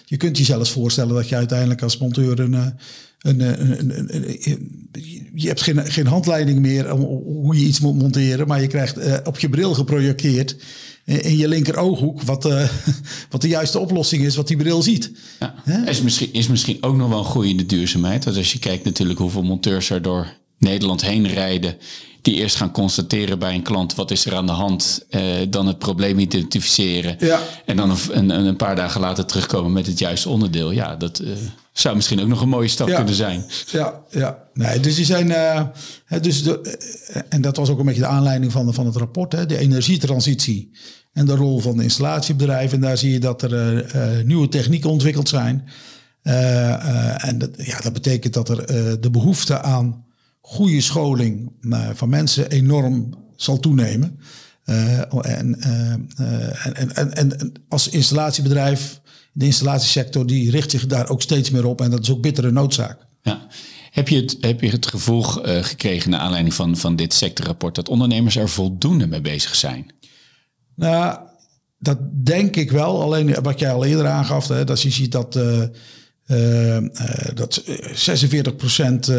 je 0.06 0.18
kunt 0.18 0.38
je 0.38 0.44
zelfs 0.44 0.72
voorstellen 0.72 1.16
dat 1.16 1.30
je 1.30 1.36
uiteindelijk 1.36 1.82
als 1.82 1.98
monteur 1.98 2.40
een, 2.40 2.54
een, 2.54 3.42
een, 3.42 4.16
een, 4.20 4.90
je 5.34 5.48
hebt 5.48 5.62
geen, 5.62 5.92
geen 5.92 6.08
handleiding 6.08 6.60
meer 6.60 6.94
om 6.94 7.02
hoe 7.24 7.60
je 7.60 7.66
iets 7.66 7.80
moet 7.80 7.98
monteren, 7.98 8.48
maar 8.48 8.62
je 8.62 8.68
krijgt 8.68 9.26
op 9.28 9.40
je 9.40 9.50
bril 9.50 9.74
geprojecteerd 9.74 10.56
in 11.18 11.38
je 11.38 11.48
linker 11.48 11.78
ooghoek 11.78 12.22
wat, 12.22 12.46
uh, 12.46 12.70
wat 13.32 13.42
de 13.42 13.48
juiste 13.48 13.80
oplossing 13.80 14.24
is, 14.24 14.36
wat 14.36 14.48
die 14.48 14.58
bril 14.58 14.82
ziet. 14.82 15.12
Ja. 15.66 15.88
Is, 15.88 16.02
misschien, 16.02 16.34
is 16.34 16.48
misschien 16.48 16.84
ook 16.84 16.96
nog 16.96 17.34
wel 17.34 17.44
een 17.44 17.58
de 17.58 17.66
duurzaamheid. 17.66 18.26
Want 18.26 18.38
als 18.38 18.52
je 18.52 18.60
kijkt 18.60 18.84
natuurlijk 18.84 19.20
hoeveel 19.20 19.44
monteurs 19.44 19.90
er 19.90 20.02
door 20.02 20.34
Nederland 20.58 21.02
heen 21.02 21.28
rijden 21.28 21.76
die 22.22 22.36
eerst 22.36 22.56
gaan 22.56 22.72
constateren 22.72 23.40
bij 23.40 23.54
een 23.54 23.62
klant 23.62 23.96
wat 23.96 24.12
is 24.12 24.26
er 24.26 24.36
aan 24.36 24.46
de 24.46 24.52
hand, 24.52 25.06
uh, 25.10 25.22
dan 25.50 25.68
het 25.68 25.80
probleem 25.80 26.20
identificeren 26.20 27.16
Ja. 27.20 27.40
en 27.66 27.76
dan 27.78 27.90
een, 27.90 28.30
een, 28.30 28.30
een, 28.46 28.56
paar 28.56 28.76
dagen 28.76 29.02
later 29.02 29.26
terugkomen 29.26 29.72
met 29.72 29.86
het 29.88 30.00
juiste 30.00 30.30
onderdeel. 30.30 30.72
Ja, 30.72 30.96
dat 30.96 31.20
uh, 31.22 31.30
zou 31.72 31.96
misschien 31.96 32.22
ook 32.22 32.28
nog 32.28 32.42
een 32.42 32.50
mooie 32.50 32.68
stap 32.68 32.88
Ja. 32.88 32.96
kunnen 32.96 33.14
zijn. 33.14 33.46
Ja, 33.72 33.94
ja. 34.10 34.38
Nee, 34.54 34.80
dus 34.80 34.96
die 34.96 35.06
zijn. 35.06 35.32
eh, 35.32 35.62
hè, 36.06 36.20
dus 36.20 36.44
de, 36.44 36.78
eh, 37.08 37.22
en 37.30 37.42
dat 37.42 37.58
was 37.58 37.70
ook 37.70 37.80
een 37.80 37.86
beetje 37.86 38.02
de 38.02 38.08
aanleiding 38.08 38.52
van, 38.52 38.74
van 38.74 38.86
het 38.86 38.96
rapport, 38.96 39.32
hè, 39.32 39.46
de 39.46 39.58
energietransitie 39.58 40.72
en 41.14 41.26
de 41.26 41.36
rol 41.36 41.60
van 41.60 41.78
de 41.78 41.84
installatiebedrijven. 41.84 42.76
En 42.76 42.82
daar 42.84 42.98
zie 42.98 43.12
je 43.12 43.20
dat 43.20 43.42
er 43.42 43.54
eh, 43.54 44.18
eh, 44.20 44.26
nieuwe 44.26 44.48
technieken 44.48 44.90
ontwikkeld 44.90 45.30
zijn. 45.30 45.70
Eh, 46.22 46.74
eh, 46.74 47.28
en 47.28 47.38
dat, 47.38 47.50
ja, 47.58 47.80
dat 47.80 47.94
betekent 47.94 48.34
dat 48.34 48.50
er 48.50 48.60
eh, 48.60 48.94
de 49.00 49.10
behoefte 49.10 49.62
aan 49.62 50.06
goede 50.42 50.82
scholing 50.82 51.52
eh, 51.62 51.90
van 51.94 52.10
mensen 52.10 52.50
enorm 52.50 53.14
zal 53.36 53.60
toenemen. 53.60 54.20
Eh, 54.64 55.00
en, 55.26 55.60
eh, 55.60 56.66
en, 56.66 56.76
en, 56.76 56.96
en, 56.96 57.14
en 57.14 57.52
als 57.68 57.90
installatiebedrijf, 57.90 59.00
de 59.34 59.46
installatiesector, 59.46 60.26
die 60.26 60.52
richt 60.52 60.72
zich 60.72 60.86
daar 60.86 61.10
ook 61.10 61.22
steeds 61.22 61.50
meer 61.50 61.66
op. 61.66 61.82
En 61.82 61.92
dat 61.92 62.02
is 62.02 62.12
ook 62.12 62.22
bittere 62.22 62.52
noodzaak. 62.52 63.08
Ja. 63.22 63.48
Heb 63.92 64.08
je 64.08 64.16
het, 64.16 64.38
heb 64.42 64.62
je 64.62 64.70
het 64.70 64.88
gevoel 64.88 65.22
gekregen 65.22 66.10
naar 66.10 66.20
aanleiding 66.20 66.54
van, 66.54 66.78
van 66.78 66.96
dit 66.96 67.14
sectorrapport 67.14 67.76
dat 67.76 67.90
ondernemers 67.90 68.36
er 68.36 68.50
voldoende 68.50 69.08
mee 69.08 69.22
bezig 69.22 69.56
zijn? 69.56 69.94
Nou, 70.76 71.20
dat 71.80 71.98
denk 72.26 72.56
ik 72.56 72.72
wel. 72.72 73.02
Alleen 73.02 73.42
wat 73.42 73.60
jij 73.60 73.72
al 73.72 73.86
eerder 73.86 74.08
aangaf, 74.08 74.48
hè, 74.48 74.64
dat 74.64 74.82
je 74.82 74.90
ziet 74.90 75.12
dat, 75.12 75.36
uh, 75.36 75.64
uh, 76.28 76.78
dat 77.34 77.64
46 77.94 78.56
procent 78.56 79.12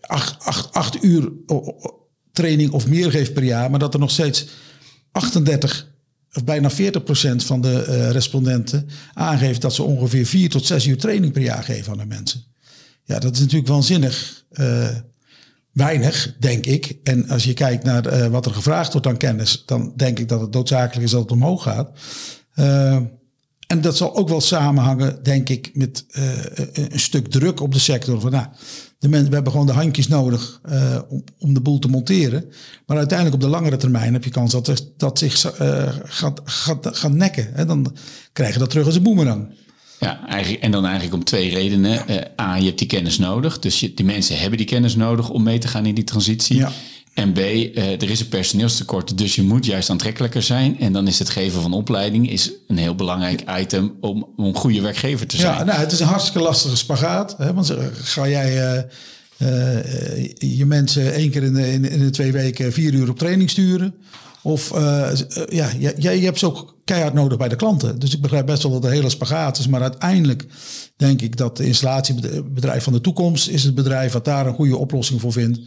acht, 0.00 0.72
acht, 0.72 1.04
uur 1.04 1.32
training 2.32 2.70
of 2.70 2.86
meer 2.86 3.10
geeft 3.10 3.32
per 3.32 3.44
jaar, 3.44 3.70
maar 3.70 3.78
dat 3.78 3.94
er 3.94 4.00
nog 4.00 4.10
steeds 4.10 4.46
38 5.12 5.94
of 6.36 6.44
bijna 6.44 6.70
40 6.70 7.02
procent 7.02 7.44
van 7.44 7.60
de 7.60 7.86
uh, 7.88 8.10
respondenten 8.10 8.88
aangeeft 9.12 9.60
dat 9.60 9.74
ze 9.74 9.82
ongeveer 9.82 10.26
4 10.26 10.48
tot 10.48 10.66
6 10.66 10.86
uur 10.86 10.96
training 10.96 11.32
per 11.32 11.42
jaar 11.42 11.62
geven 11.62 11.92
aan 11.92 11.98
de 11.98 12.06
mensen. 12.06 12.44
Ja, 13.04 13.18
dat 13.18 13.34
is 13.34 13.40
natuurlijk 13.40 13.68
waanzinnig 13.68 14.44
uh, 14.52 14.88
weinig, 15.72 16.36
denk 16.38 16.66
ik. 16.66 16.96
En 17.02 17.28
als 17.28 17.44
je 17.44 17.54
kijkt 17.54 17.84
naar 17.84 18.30
wat 18.30 18.46
er 18.46 18.52
gevraagd 18.52 18.92
wordt 18.92 19.06
aan 19.06 19.16
kennis, 19.16 19.62
dan 19.66 19.92
denk 19.96 20.18
ik 20.18 20.28
dat 20.28 20.40
het 20.40 20.52
noodzakelijk 20.52 21.04
is 21.04 21.10
dat 21.10 21.20
het 21.20 21.30
omhoog 21.30 21.62
gaat. 21.62 21.90
en 23.66 23.80
dat 23.80 23.96
zal 23.96 24.16
ook 24.16 24.28
wel 24.28 24.40
samenhangen, 24.40 25.22
denk 25.22 25.48
ik, 25.48 25.70
met 25.74 26.04
een 26.72 27.00
stuk 27.00 27.28
druk 27.28 27.60
op 27.60 27.72
de 27.72 27.78
sector. 27.78 28.20
Van, 28.20 28.30
nou, 28.30 28.46
de 28.98 29.08
mensen, 29.08 29.28
we 29.28 29.34
hebben 29.34 29.52
gewoon 29.52 29.66
de 29.66 29.72
handjes 29.72 30.08
nodig 30.08 30.60
uh, 30.70 30.98
om, 31.08 31.24
om 31.38 31.54
de 31.54 31.60
boel 31.60 31.78
te 31.78 31.88
monteren. 31.88 32.44
Maar 32.86 32.96
uiteindelijk 32.96 33.42
op 33.42 33.42
de 33.42 33.56
langere 33.56 33.76
termijn 33.76 34.12
heb 34.12 34.24
je 34.24 34.30
kans 34.30 34.52
dat 34.52 34.68
er, 34.68 34.78
dat 34.96 35.18
zich 35.18 35.60
uh, 35.60 35.92
gaat, 36.04 36.40
gaat, 36.44 36.88
gaat 36.92 37.12
nekken. 37.12 37.50
Hè? 37.52 37.66
Dan 37.66 37.96
krijg 38.32 38.52
je 38.52 38.58
dat 38.58 38.70
terug 38.70 38.86
als 38.86 38.96
een 38.96 39.02
boemerang. 39.02 39.54
Ja, 40.00 40.26
eigenlijk, 40.26 40.62
en 40.62 40.70
dan 40.70 40.84
eigenlijk 40.84 41.14
om 41.14 41.24
twee 41.24 41.50
redenen. 41.50 42.02
Uh, 42.10 42.16
A, 42.40 42.56
je 42.56 42.64
hebt 42.64 42.78
die 42.78 42.86
kennis 42.86 43.18
nodig. 43.18 43.58
Dus 43.58 43.80
je, 43.80 43.94
die 43.94 44.04
mensen 44.04 44.38
hebben 44.38 44.58
die 44.58 44.66
kennis 44.66 44.96
nodig 44.96 45.30
om 45.30 45.42
mee 45.42 45.58
te 45.58 45.68
gaan 45.68 45.86
in 45.86 45.94
die 45.94 46.04
transitie. 46.04 46.56
Ja. 46.56 46.72
En 47.16 47.32
B, 47.32 47.38
er 47.38 48.10
is 48.10 48.20
een 48.20 48.28
personeelstekort, 48.28 49.18
dus 49.18 49.34
je 49.34 49.42
moet 49.42 49.66
juist 49.66 49.90
aantrekkelijker 49.90 50.42
zijn. 50.42 50.80
En 50.80 50.92
dan 50.92 51.06
is 51.06 51.18
het 51.18 51.30
geven 51.30 51.62
van 51.62 51.72
opleiding 51.72 52.30
is 52.30 52.52
een 52.66 52.76
heel 52.76 52.94
belangrijk 52.94 53.42
item 53.58 53.96
om, 54.00 54.26
om 54.36 54.44
een 54.44 54.54
goede 54.54 54.80
werkgever 54.80 55.26
te 55.26 55.36
zijn. 55.36 55.56
Ja, 55.56 55.64
nou, 55.64 55.78
het 55.78 55.92
is 55.92 56.00
een 56.00 56.06
hartstikke 56.06 56.40
lastige 56.40 56.76
spagaat. 56.76 57.34
Hè, 57.38 57.54
want 57.54 57.74
ga 57.92 58.28
jij 58.28 58.76
uh, 58.76 58.82
uh, 59.38 60.28
je 60.38 60.66
mensen 60.66 61.12
één 61.12 61.30
keer 61.30 61.42
in 61.42 61.54
de, 61.54 61.72
in, 61.72 61.90
in 61.90 61.98
de 61.98 62.10
twee 62.10 62.32
weken 62.32 62.72
vier 62.72 62.94
uur 62.94 63.08
op 63.08 63.18
training 63.18 63.50
sturen? 63.50 63.94
Of 64.42 64.72
uh, 64.74 65.08
ja, 65.48 65.70
je, 65.78 65.94
je 65.98 66.24
hebt 66.24 66.38
ze 66.38 66.46
ook 66.46 66.76
keihard 66.84 67.14
nodig 67.14 67.38
bij 67.38 67.48
de 67.48 67.56
klanten. 67.56 67.98
Dus 67.98 68.14
ik 68.14 68.20
begrijp 68.20 68.46
best 68.46 68.62
wel 68.62 68.72
dat 68.72 68.82
het 68.82 68.90
een 68.90 68.96
hele 68.96 69.10
spagaat 69.10 69.58
is. 69.58 69.68
Maar 69.68 69.82
uiteindelijk 69.82 70.46
denk 70.96 71.22
ik 71.22 71.36
dat 71.36 71.56
de 71.56 71.64
installatiebedrijf 71.64 72.84
van 72.84 72.92
de 72.92 73.00
toekomst 73.00 73.48
is 73.48 73.64
het 73.64 73.74
bedrijf 73.74 74.12
wat 74.12 74.24
daar 74.24 74.46
een 74.46 74.54
goede 74.54 74.76
oplossing 74.76 75.20
voor 75.20 75.32
vindt 75.32 75.60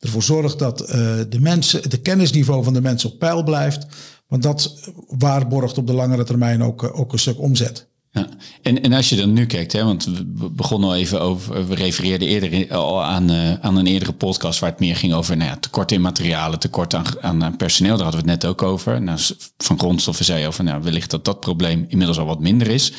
ervoor 0.00 0.22
zorgt 0.22 0.58
dat 0.58 0.80
uh, 0.80 0.88
de 1.28 1.40
mensen, 1.40 1.90
de 1.90 2.00
kennisniveau 2.00 2.64
van 2.64 2.72
de 2.72 2.80
mensen 2.80 3.12
op 3.12 3.18
peil 3.18 3.42
blijft. 3.42 3.86
Want 4.28 4.42
dat 4.42 4.90
waarborgt 5.08 5.78
op 5.78 5.86
de 5.86 5.92
langere 5.92 6.24
termijn 6.24 6.62
ook, 6.62 6.82
uh, 6.82 7.00
ook 7.00 7.12
een 7.12 7.18
stuk 7.18 7.40
omzet. 7.40 7.88
Ja. 8.12 8.28
En, 8.62 8.82
en 8.82 8.92
als 8.92 9.08
je 9.08 9.16
dan 9.16 9.32
nu 9.32 9.46
kijkt, 9.46 9.72
hè, 9.72 9.84
want 9.84 10.04
we 10.04 10.50
begonnen 10.50 10.88
al 10.88 10.96
even 10.96 11.20
over, 11.20 11.68
we 11.68 11.74
refereerden 11.74 12.28
eerder 12.28 12.74
al 12.74 13.04
aan, 13.04 13.30
uh, 13.30 13.54
aan 13.54 13.76
een 13.76 13.86
eerdere 13.86 14.12
podcast 14.12 14.58
waar 14.58 14.70
het 14.70 14.80
meer 14.80 14.96
ging 14.96 15.12
over 15.12 15.36
nou 15.36 15.50
ja, 15.50 15.56
tekort 15.56 15.92
in 15.92 16.00
materialen, 16.00 16.58
tekort 16.58 16.94
aan, 16.94 17.06
aan 17.20 17.56
personeel, 17.56 17.94
daar 17.94 18.04
hadden 18.04 18.24
we 18.24 18.30
het 18.30 18.40
net 18.42 18.50
ook 18.50 18.62
over. 18.62 19.02
Nou, 19.02 19.18
van 19.56 19.78
grondstoffen 19.78 20.24
zei 20.24 20.40
je 20.40 20.46
over, 20.46 20.64
nou, 20.64 20.82
wellicht 20.82 21.10
dat 21.10 21.24
dat 21.24 21.40
probleem 21.40 21.84
inmiddels 21.88 22.18
al 22.18 22.26
wat 22.26 22.40
minder 22.40 22.68
is. 22.68 22.92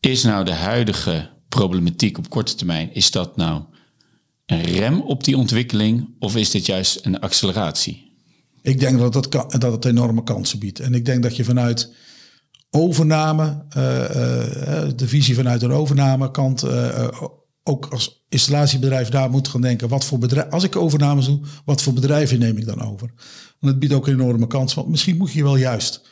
Is 0.00 0.22
nou 0.22 0.44
de 0.44 0.54
huidige 0.54 1.30
problematiek 1.48 2.18
op 2.18 2.30
korte 2.30 2.54
termijn, 2.54 2.94
is 2.94 3.10
dat 3.10 3.36
nou 3.36 3.62
een 4.48 4.62
rem 4.62 5.00
op 5.00 5.24
die 5.24 5.36
ontwikkeling 5.36 6.14
of 6.18 6.36
is 6.36 6.50
dit 6.50 6.66
juist 6.66 6.98
een 7.02 7.20
acceleratie? 7.20 8.12
Ik 8.62 8.80
denk 8.80 8.98
dat 8.98 9.14
het, 9.14 9.28
kan, 9.28 9.48
dat 9.58 9.72
het 9.72 9.84
enorme 9.84 10.22
kansen 10.22 10.58
biedt. 10.58 10.80
En 10.80 10.94
ik 10.94 11.04
denk 11.04 11.22
dat 11.22 11.36
je 11.36 11.44
vanuit 11.44 11.94
overname, 12.70 13.64
uh, 13.76 13.82
uh, 13.82 14.90
de 14.96 15.08
visie 15.08 15.34
vanuit 15.34 15.62
een 15.62 15.72
overnamekant, 15.72 16.64
uh, 16.64 17.08
ook 17.62 17.86
als 17.86 18.24
installatiebedrijf 18.28 19.08
daar 19.08 19.30
moet 19.30 19.48
gaan 19.48 19.60
denken, 19.60 19.88
wat 19.88 20.04
voor 20.04 20.18
bedrijf, 20.18 20.50
als 20.50 20.64
ik 20.64 20.76
overnames 20.76 21.26
doe, 21.26 21.40
wat 21.64 21.82
voor 21.82 21.92
bedrijven 21.92 22.38
neem 22.38 22.56
ik 22.56 22.66
dan 22.66 22.82
over? 22.82 23.12
Want 23.60 23.72
het 23.72 23.78
biedt 23.78 23.92
ook 23.92 24.06
een 24.06 24.20
enorme 24.20 24.46
kans, 24.46 24.74
want 24.74 24.88
misschien 24.88 25.16
moet 25.16 25.32
je 25.32 25.42
wel 25.42 25.56
juist 25.56 26.08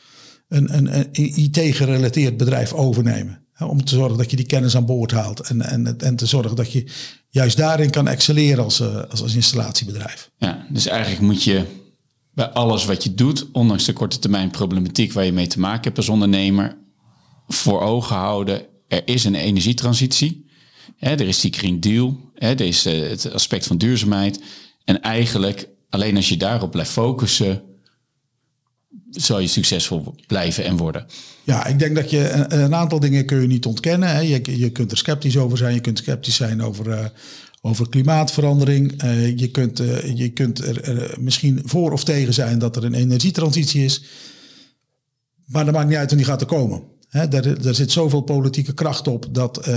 een, 0.47 0.77
een, 0.77 0.97
een 0.97 1.09
IT-gerelateerd 1.11 2.37
bedrijf 2.37 2.73
overnemen. 2.73 3.45
Om 3.59 3.83
te 3.83 3.95
zorgen 3.95 4.17
dat 4.17 4.29
je 4.29 4.35
die 4.35 4.45
kennis 4.45 4.75
aan 4.75 4.85
boord 4.85 5.11
haalt. 5.11 5.39
En, 5.39 5.61
en, 5.61 5.99
en 5.99 6.15
te 6.15 6.25
zorgen 6.25 6.55
dat 6.55 6.71
je 6.71 6.91
juist 7.37 7.57
daarin 7.57 7.89
kan 7.89 8.07
excelleren 8.07 8.63
als, 8.63 8.81
als, 8.81 9.21
als 9.21 9.35
installatiebedrijf. 9.35 10.29
Ja, 10.37 10.65
dus 10.69 10.87
eigenlijk 10.87 11.21
moet 11.21 11.43
je 11.43 11.65
bij 12.33 12.47
alles 12.47 12.85
wat 12.85 13.03
je 13.03 13.13
doet, 13.13 13.47
ondanks 13.51 13.85
de 13.85 13.93
korte 13.93 14.19
termijn 14.19 14.51
problematiek 14.51 15.13
waar 15.13 15.25
je 15.25 15.31
mee 15.31 15.47
te 15.47 15.59
maken 15.59 15.83
hebt 15.83 15.97
als 15.97 16.09
ondernemer, 16.09 16.77
voor 17.47 17.81
ogen 17.81 18.15
houden, 18.15 18.61
er 18.87 19.01
is 19.05 19.23
een 19.23 19.35
energietransitie. 19.35 20.45
Hè, 20.97 21.11
er 21.11 21.27
is 21.27 21.39
die 21.39 21.53
Green 21.53 21.79
Deal, 21.79 22.19
hè, 22.35 22.49
er 22.49 22.61
is 22.61 22.83
het 22.83 23.33
aspect 23.33 23.67
van 23.67 23.77
duurzaamheid. 23.77 24.41
En 24.83 25.01
eigenlijk, 25.01 25.69
alleen 25.89 26.15
als 26.15 26.29
je 26.29 26.37
daarop 26.37 26.71
blijft 26.71 26.91
focussen, 26.91 27.61
zal 29.11 29.39
je 29.39 29.47
succesvol 29.47 30.15
blijven 30.27 30.63
en 30.63 30.77
worden. 30.77 31.05
Ja, 31.43 31.65
ik 31.65 31.79
denk 31.79 31.95
dat 31.95 32.09
je 32.09 32.29
een, 32.29 32.59
een 32.59 32.75
aantal 32.75 32.99
dingen 32.99 33.25
kun 33.25 33.41
je 33.41 33.47
niet 33.47 33.65
ontkennen. 33.65 34.09
Hè. 34.09 34.19
Je, 34.19 34.57
je 34.59 34.69
kunt 34.69 34.91
er 34.91 34.97
sceptisch 34.97 35.37
over 35.37 35.57
zijn. 35.57 35.73
Je 35.73 35.79
kunt 35.79 35.97
sceptisch 35.97 36.35
zijn 36.35 36.61
over, 36.61 36.87
uh, 36.87 37.05
over 37.61 37.89
klimaatverandering. 37.89 39.03
Je 39.35 39.49
kunt, 39.51 39.77
je 40.15 40.29
kunt 40.33 40.59
er, 40.59 40.83
er, 40.83 41.15
misschien 41.19 41.61
voor 41.65 41.91
of 41.91 42.03
tegen 42.03 42.33
zijn 42.33 42.59
dat 42.59 42.75
er 42.75 42.83
een 42.83 42.93
energietransitie 42.93 43.83
is. 43.83 44.03
Maar 45.45 45.65
dat 45.65 45.73
maakt 45.73 45.87
niet 45.87 45.97
uit 45.97 46.11
en 46.11 46.17
die 46.17 46.25
gaat 46.25 46.41
er 46.41 46.47
komen. 46.47 46.83
Hè, 47.07 47.27
daar, 47.27 47.75
zit 47.75 47.91
zoveel 47.91 48.21
politieke 48.21 48.73
kracht 48.73 49.07
op 49.07 49.27
dat, 49.31 49.67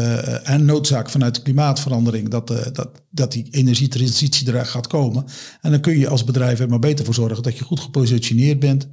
en 0.43 0.65
noodzaak 0.65 1.11
vanuit 1.11 1.35
de 1.35 1.43
klimaatverandering 1.43 2.29
dat, 2.29 2.47
dat, 2.49 2.89
dat 3.11 3.33
die 3.33 3.47
energietransitie 3.51 4.53
er 4.53 4.67
gaat 4.67 4.87
komen. 4.87 5.25
En 5.61 5.71
dan 5.71 5.81
kun 5.81 5.99
je 5.99 6.09
als 6.09 6.25
bedrijf 6.25 6.61
er 6.61 6.69
maar 6.69 6.79
beter 6.79 7.05
voor 7.05 7.15
zorgen 7.15 7.43
dat 7.43 7.59
je 7.59 7.65
goed 7.65 7.81
gepositioneerd 7.81 8.59
bent. 8.59 8.89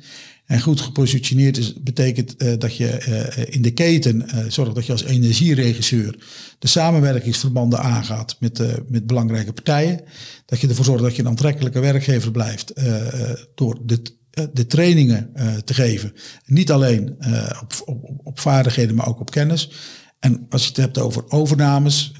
En 0.45 0.61
goed 0.61 0.81
gepositioneerd 0.81 1.57
is, 1.57 1.73
betekent 1.73 2.61
dat 2.61 2.75
je 2.75 2.87
in 3.49 3.61
de 3.61 3.71
keten 3.71 4.25
zorgt 4.47 4.75
dat 4.75 4.85
je 4.85 4.91
als 4.91 5.03
energieregisseur 5.03 6.15
de 6.59 6.67
samenwerkingsverbanden 6.67 7.79
aangaat 7.79 8.37
met, 8.39 8.61
met 8.89 9.07
belangrijke 9.07 9.53
partijen. 9.53 10.01
Dat 10.45 10.59
je 10.59 10.67
ervoor 10.67 10.85
zorgt 10.85 11.03
dat 11.03 11.15
je 11.15 11.21
een 11.21 11.27
aantrekkelijke 11.27 11.79
werkgever 11.79 12.31
blijft 12.31 12.73
door 13.55 13.79
de, 13.85 14.01
de 14.53 14.65
trainingen 14.65 15.31
te 15.63 15.73
geven. 15.73 16.13
Niet 16.45 16.71
alleen 16.71 17.15
op, 17.61 17.73
op, 17.85 18.19
op, 18.23 18.39
vaardigheden, 18.39 18.95
maar 18.95 19.07
ook 19.07 19.19
op 19.19 19.31
kennis. 19.31 19.71
En 20.19 20.45
als 20.49 20.61
je 20.61 20.67
het 20.67 20.77
hebt 20.77 20.97
over 20.97 21.31
overnames, 21.31 22.13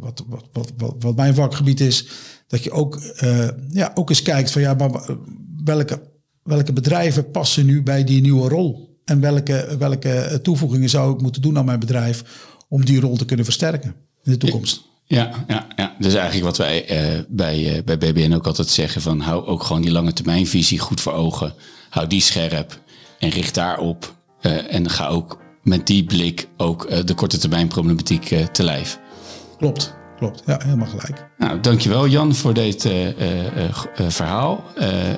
wat, 0.00 0.24
wat, 0.28 0.48
wat, 0.52 0.72
wat, 0.76 0.94
wat 0.98 1.16
mijn 1.16 1.34
vakgebied 1.34 1.80
is, 1.80 2.08
dat 2.46 2.64
je 2.64 2.70
ook, 2.70 3.00
ja, 3.68 3.90
ook 3.94 4.08
eens 4.08 4.22
kijkt 4.22 4.50
van 4.50 4.62
ja, 4.62 4.74
maar 4.74 5.16
welke 5.64 6.10
welke 6.42 6.72
bedrijven 6.72 7.30
passen 7.30 7.66
nu 7.66 7.82
bij 7.82 8.04
die 8.04 8.20
nieuwe 8.20 8.48
rol? 8.48 8.98
En 9.04 9.20
welke, 9.20 9.76
welke 9.78 10.38
toevoegingen 10.42 10.88
zou 10.88 11.14
ik 11.14 11.20
moeten 11.20 11.42
doen 11.42 11.58
aan 11.58 11.64
mijn 11.64 11.80
bedrijf 11.80 12.48
om 12.68 12.84
die 12.84 13.00
rol 13.00 13.16
te 13.16 13.24
kunnen 13.24 13.44
versterken 13.44 13.94
in 14.22 14.32
de 14.32 14.38
toekomst? 14.38 14.89
Ja, 15.10 15.30
ja, 15.46 15.66
ja. 15.76 15.94
dus 15.98 16.14
eigenlijk 16.14 16.44
wat 16.44 16.56
wij 16.56 16.90
uh, 16.90 17.20
bij, 17.28 17.76
uh, 17.76 17.82
bij 17.84 17.98
BBN 17.98 18.32
ook 18.32 18.46
altijd 18.46 18.68
zeggen: 18.68 19.02
van 19.02 19.20
hou 19.20 19.46
ook 19.46 19.62
gewoon 19.62 19.82
die 19.82 19.90
lange 19.90 20.12
termijnvisie 20.12 20.78
goed 20.78 21.00
voor 21.00 21.12
ogen. 21.12 21.54
Hou 21.88 22.06
die 22.06 22.20
scherp 22.20 22.80
en 23.18 23.28
richt 23.28 23.54
daarop. 23.54 24.14
Uh, 24.42 24.74
en 24.74 24.90
ga 24.90 25.06
ook 25.06 25.38
met 25.62 25.86
die 25.86 26.04
blik 26.04 26.48
ook 26.56 27.06
de 27.06 27.14
korte 27.14 27.38
termijn 27.38 27.68
problematiek 27.68 28.34
te 28.52 28.62
lijf. 28.62 28.98
Klopt. 29.58 29.94
klopt. 30.16 30.42
Ja, 30.46 30.60
helemaal 30.62 30.88
gelijk. 30.88 31.26
Nou, 31.38 31.60
dankjewel 31.60 32.06
Jan 32.06 32.34
voor 32.34 32.54
dit 32.54 32.88
verhaal. 33.94 34.64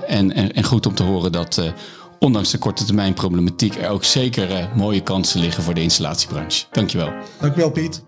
En, 0.06 0.32
en, 0.32 0.52
en, 0.52 0.64
goed 0.64 0.86
om 0.86 0.94
te 0.94 1.02
horen 1.02 1.32
dat 1.32 1.72
ondanks 2.18 2.50
de 2.50 2.58
korte 2.58 2.84
termijn 2.84 3.14
problematiek 3.14 3.74
er 3.74 3.88
ook 3.88 4.04
zeker 4.04 4.68
mooie 4.74 5.02
kansen 5.02 5.40
liggen 5.40 5.62
voor 5.62 5.74
de 5.74 5.82
installatiebranche. 5.82 6.64
Dankjewel. 6.70 7.12
Dankjewel 7.40 7.70
Piet. 7.70 8.02